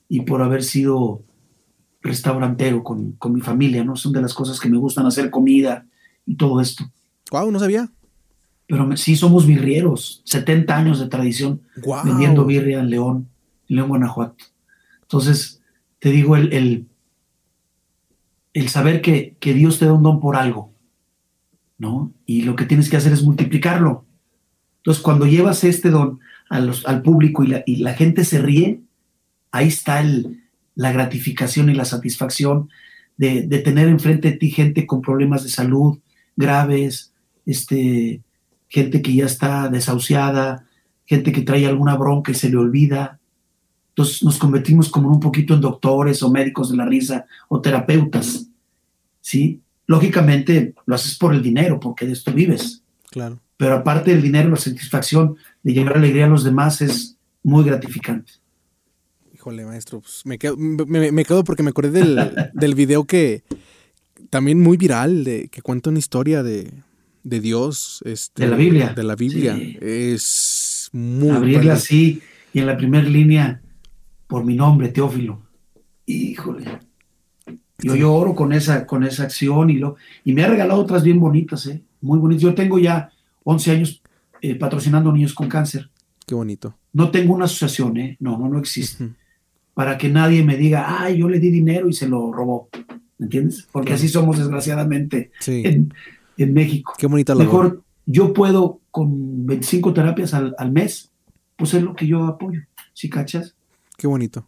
[0.09, 1.24] y por haber sido
[2.01, 3.95] restaurantero con, mi familia, ¿no?
[3.95, 5.86] Son de las cosas que me gustan hacer comida
[6.26, 6.84] y todo esto.
[7.32, 7.89] Wow, no sabía.
[8.68, 11.61] Pero sí somos birrieros, 70 años de tradición
[12.03, 13.30] vendiendo birria en León,
[13.68, 14.45] en León, Guanajuato.
[15.01, 15.61] Entonces,
[15.99, 16.88] te digo, el, el,
[18.53, 20.74] el saber que, que Dios te da un don por algo,
[21.78, 22.14] ¿no?
[22.26, 24.05] Y lo que tienes que hacer es multiplicarlo.
[24.78, 28.82] Entonces, cuando llevas este don al público y la, gente se ríe,
[29.51, 30.03] ahí está
[30.76, 32.70] la gratificación y la satisfacción
[33.18, 35.99] de, tener enfrente de ti gente con problemas de salud
[36.36, 37.14] graves,
[37.45, 38.22] este,
[38.74, 40.65] gente que ya está desahuciada,
[41.05, 43.19] gente que trae alguna bronca y se le olvida.
[43.89, 48.47] Entonces nos convertimos como un poquito en doctores o médicos de la risa o terapeutas.
[49.21, 49.61] ¿sí?
[49.86, 52.82] Lógicamente lo haces por el dinero, porque de esto vives.
[53.11, 57.63] Claro pero aparte del dinero, la satisfacción de llevar alegría a los demás es muy
[57.63, 58.34] gratificante.
[59.34, 63.43] Híjole, maestro, pues me, quedo, me, quedo porque me acordé del, del, video que
[64.30, 66.71] también muy viral, de, que cuenta una historia de,
[67.24, 68.01] de Dios.
[68.05, 68.93] Este, de la Biblia.
[68.93, 69.57] De la Biblia.
[69.82, 71.30] Es muy...
[71.30, 72.21] Abrirla así
[72.53, 73.61] y en la primera línea,
[74.28, 75.41] por mi nombre, Teófilo.
[76.05, 76.65] Híjole.
[77.80, 81.03] Yo, yo oro con esa, con esa acción y, lo, y me ha regalado otras
[81.03, 81.82] bien bonitas, ¿eh?
[82.01, 82.43] muy bonitas.
[82.43, 83.11] Yo tengo ya
[83.43, 84.01] 11 años
[84.41, 85.89] eh, patrocinando niños con cáncer.
[86.26, 86.76] Qué bonito.
[86.93, 88.17] No tengo una asociación, ¿eh?
[88.19, 89.09] No, no, no existe.
[89.74, 92.69] Para que nadie me diga, ay, yo le di dinero y se lo robó.
[93.17, 93.67] ¿Me entiendes?
[93.71, 95.93] Porque así somos, desgraciadamente, en,
[96.38, 96.94] México.
[96.98, 97.46] Qué bonita labor.
[97.46, 101.12] Mejor yo puedo con 25 terapias al, mes,
[101.56, 102.62] pues es lo que yo apoyo.
[102.94, 103.56] ¿Sí cachas?
[103.98, 104.46] Qué bonito.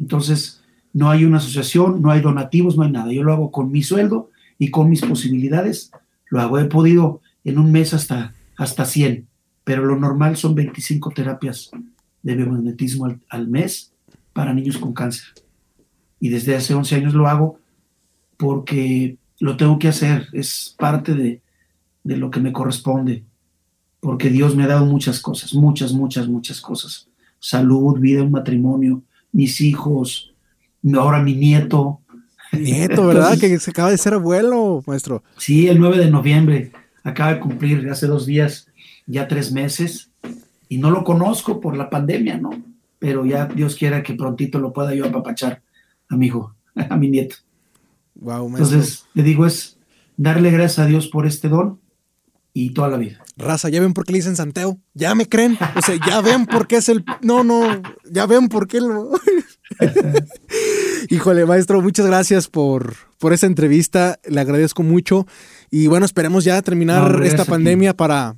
[0.00, 0.62] Entonces,
[0.92, 3.12] no hay una asociación, no hay donativos, no hay nada.
[3.12, 5.92] Yo lo hago con mi sueldo y con mis posibilidades.
[6.28, 6.58] Lo hago.
[6.58, 9.26] He podido en un mes hasta, hasta 100,
[9.64, 11.70] pero lo normal son 25 terapias
[12.22, 13.92] de biomagnetismo al, al mes
[14.32, 15.26] para niños con cáncer.
[16.20, 17.58] Y desde hace 11 años lo hago
[18.36, 20.28] porque lo tengo que hacer.
[20.32, 21.42] Es parte de,
[22.02, 23.24] de lo que me corresponde.
[24.00, 27.08] Porque Dios me ha dado muchas cosas, muchas, muchas, muchas cosas.
[27.40, 30.32] Salud, vida, un matrimonio, mis hijos,
[30.94, 32.00] ahora mi nieto.
[32.52, 33.34] Nieto, ¿verdad?
[33.34, 35.22] Entonces, que se acaba de ser abuelo, maestro.
[35.36, 36.72] Sí, el 9 de noviembre.
[37.02, 38.68] Acaba de cumplir hace dos días,
[39.06, 40.10] ya tres meses.
[40.70, 42.50] Y no lo conozco por la pandemia, ¿no?
[42.98, 45.60] Pero ya Dios quiera que prontito lo pueda yo apapachar
[46.08, 46.54] a mi hijo,
[46.88, 47.36] a mi nieto.
[48.16, 48.48] Wow.
[48.48, 49.78] Entonces, le digo, es
[50.16, 51.80] darle gracias a Dios por este don
[52.52, 53.24] y toda la vida.
[53.36, 54.78] Raza, ya ven por qué le dicen Santeo.
[54.94, 55.58] Ya me creen.
[55.76, 57.04] O sea, ya ven por qué es el.
[57.20, 57.82] No, no.
[58.08, 59.10] Ya ven por qué lo.
[61.10, 64.20] Híjole, maestro, muchas gracias por, por esa entrevista.
[64.24, 65.26] Le agradezco mucho.
[65.70, 68.36] Y bueno, esperemos ya terminar no, esta pandemia para,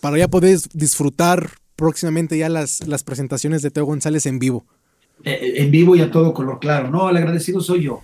[0.00, 4.64] para ya poder disfrutar próximamente ya las, las presentaciones de Teo González en vivo.
[5.24, 6.90] Eh, en vivo y a todo color, claro.
[6.90, 8.02] No, el agradecido soy yo.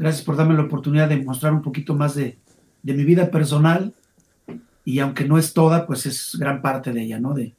[0.00, 2.38] Gracias por darme la oportunidad de mostrar un poquito más de,
[2.82, 3.92] de mi vida personal
[4.82, 7.34] y aunque no es toda, pues es gran parte de ella, ¿no?
[7.34, 7.54] De,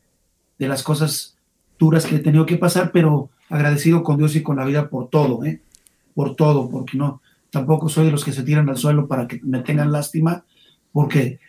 [0.58, 1.38] de, las cosas
[1.78, 5.12] duras que he tenido que pasar, pero agradecido con Dios y con la vida por
[5.12, 5.62] todo, ¿eh?
[6.16, 7.22] Por todo, porque no,
[7.52, 10.44] tampoco soy de los que se tiran al suelo para que me tengan lástima,
[10.92, 11.40] porque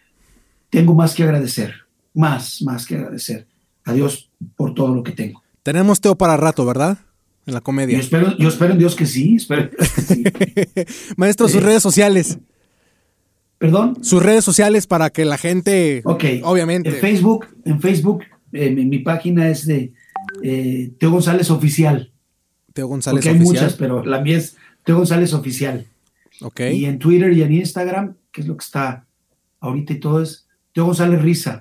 [0.68, 1.72] tengo más que agradecer,
[2.12, 3.46] más, más que agradecer
[3.86, 5.42] a Dios por todo lo que tengo.
[5.62, 6.98] Tenemos Teo para rato, ¿verdad?
[7.46, 7.96] En la comedia.
[7.96, 9.36] Yo espero, yo espero en Dios que sí.
[9.36, 10.24] Espero que sí.
[11.16, 12.38] Maestro, sus eh, redes sociales.
[13.58, 14.02] ¿Perdón?
[14.02, 16.02] Sus redes sociales para que la gente.
[16.04, 16.24] Ok.
[16.42, 16.90] Obviamente.
[16.90, 19.92] En Facebook, en Facebook, eh, mi, mi, página es de
[20.42, 22.12] eh, Teo González Oficial.
[22.72, 23.64] Teo González Porque hay Oficial.
[23.64, 25.86] muchas, pero la mía es Teo González Oficial.
[26.40, 26.60] Ok.
[26.72, 29.06] Y en Twitter y en Instagram, que es lo que está
[29.60, 31.60] ahorita y todo, es Teo González Risa.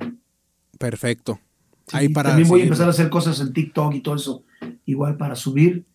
[0.78, 1.40] Perfecto.
[1.88, 4.44] Sí, Ahí para también voy a empezar a hacer cosas en TikTok y todo eso,
[4.86, 5.86] igual para subir.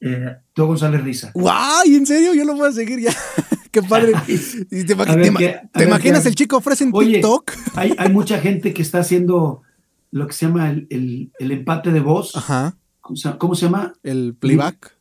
[0.00, 1.32] Eh, Teo González Risa.
[1.34, 1.84] ¡Guau!
[1.86, 2.34] ¿En serio?
[2.34, 3.12] Yo lo voy a seguir ya.
[3.70, 4.12] ¡Qué padre!
[4.26, 7.52] ¿Te, te, te, qué, ¿te imaginas el chico ofrece en Oye, TikTok?
[7.74, 9.62] Hay, hay, mucha gente que está haciendo
[10.10, 12.36] lo que se llama el, el, el empate de voz.
[12.36, 12.76] Ajá.
[13.00, 13.94] ¿Cómo se, cómo se llama?
[14.02, 14.96] El playback.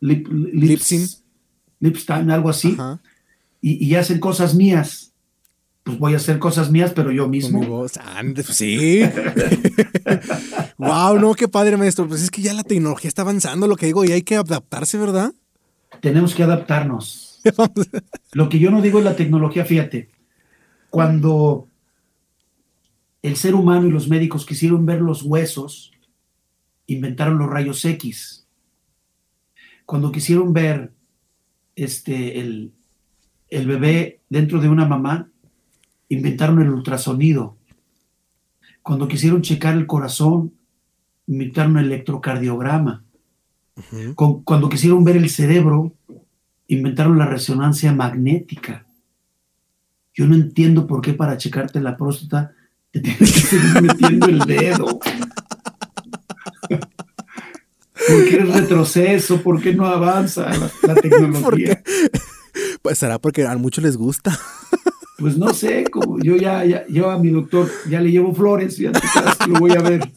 [0.00, 1.10] Lip, lip, lip sync.
[1.80, 2.72] Lip time, algo así.
[2.72, 3.00] Ajá.
[3.60, 5.14] Y, y hacen cosas mías
[5.84, 7.58] pues voy a hacer cosas mías, pero yo mismo.
[7.58, 7.92] Con mi voz.
[8.50, 9.02] Sí.
[10.86, 12.06] wow, no, qué padre, maestro.
[12.06, 14.98] Pues es que ya la tecnología está avanzando, lo que digo, y hay que adaptarse,
[14.98, 15.32] ¿verdad?
[16.00, 17.40] Tenemos que adaptarnos.
[18.32, 20.10] lo que yo no digo es la tecnología, fíjate.
[20.90, 21.68] Cuando
[23.22, 25.92] el ser humano y los médicos quisieron ver los huesos,
[26.86, 28.46] inventaron los rayos X.
[29.86, 30.92] Cuando quisieron ver
[31.76, 32.72] este, el,
[33.48, 35.30] el bebé dentro de una mamá,
[36.08, 37.56] inventaron el ultrasonido.
[38.82, 40.52] Cuando quisieron checar el corazón,
[41.26, 43.04] inventaron el electrocardiograma.
[43.76, 43.82] Uh
[44.14, 44.44] -huh.
[44.44, 45.92] Cuando quisieron ver el cerebro,
[46.68, 48.86] inventaron la resonancia magnética.
[50.12, 52.52] Yo no entiendo por qué para checarte la próstata
[52.92, 55.00] te tienes que seguir metiendo el dedo.
[58.06, 59.40] ¿Por qué el retroceso?
[59.42, 61.82] ¿Por qué no avanza la, la tecnología?
[62.82, 64.38] Pues será porque a muchos les gusta.
[65.18, 68.76] Pues no sé, como yo ya, ya, yo a mi doctor ya le llevo flores,
[68.76, 68.90] que
[69.48, 70.12] lo voy a ver.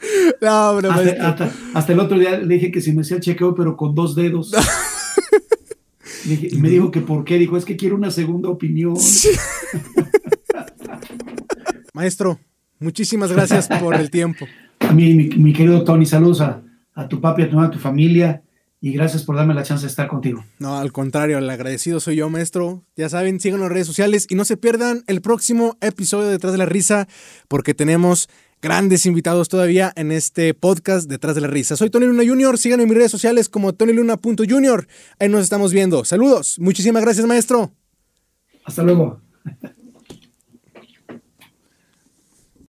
[0.40, 3.22] No, pero hasta, hasta, hasta, el otro día le dije que si me hacía el
[3.22, 4.52] chequeo, pero con dos dedos.
[6.24, 8.96] dije, y me dijo que por qué, dijo, es que quiero una segunda opinión.
[8.96, 9.30] Sí.
[11.92, 12.38] Maestro,
[12.78, 14.46] muchísimas gracias por el tiempo.
[14.80, 16.62] A mí, mi, mi querido Tony, saludos a,
[16.94, 18.42] a tu papi, a tu, a tu familia
[18.80, 20.42] y gracias por darme la chance de estar contigo.
[20.58, 22.84] No, al contrario, el agradecido soy yo, maestro.
[22.96, 26.52] Ya saben, en las redes sociales y no se pierdan el próximo episodio de Detrás
[26.52, 27.06] de la Risa,
[27.48, 28.28] porque tenemos
[28.62, 31.76] grandes invitados todavía en este podcast Detrás de la Risa.
[31.76, 34.86] Soy Tony Luna Jr., síganme en mis redes sociales como tonyluna.junior.
[35.18, 36.04] Ahí nos estamos viendo.
[36.04, 37.72] Saludos, muchísimas gracias, maestro.
[38.64, 39.20] Hasta luego.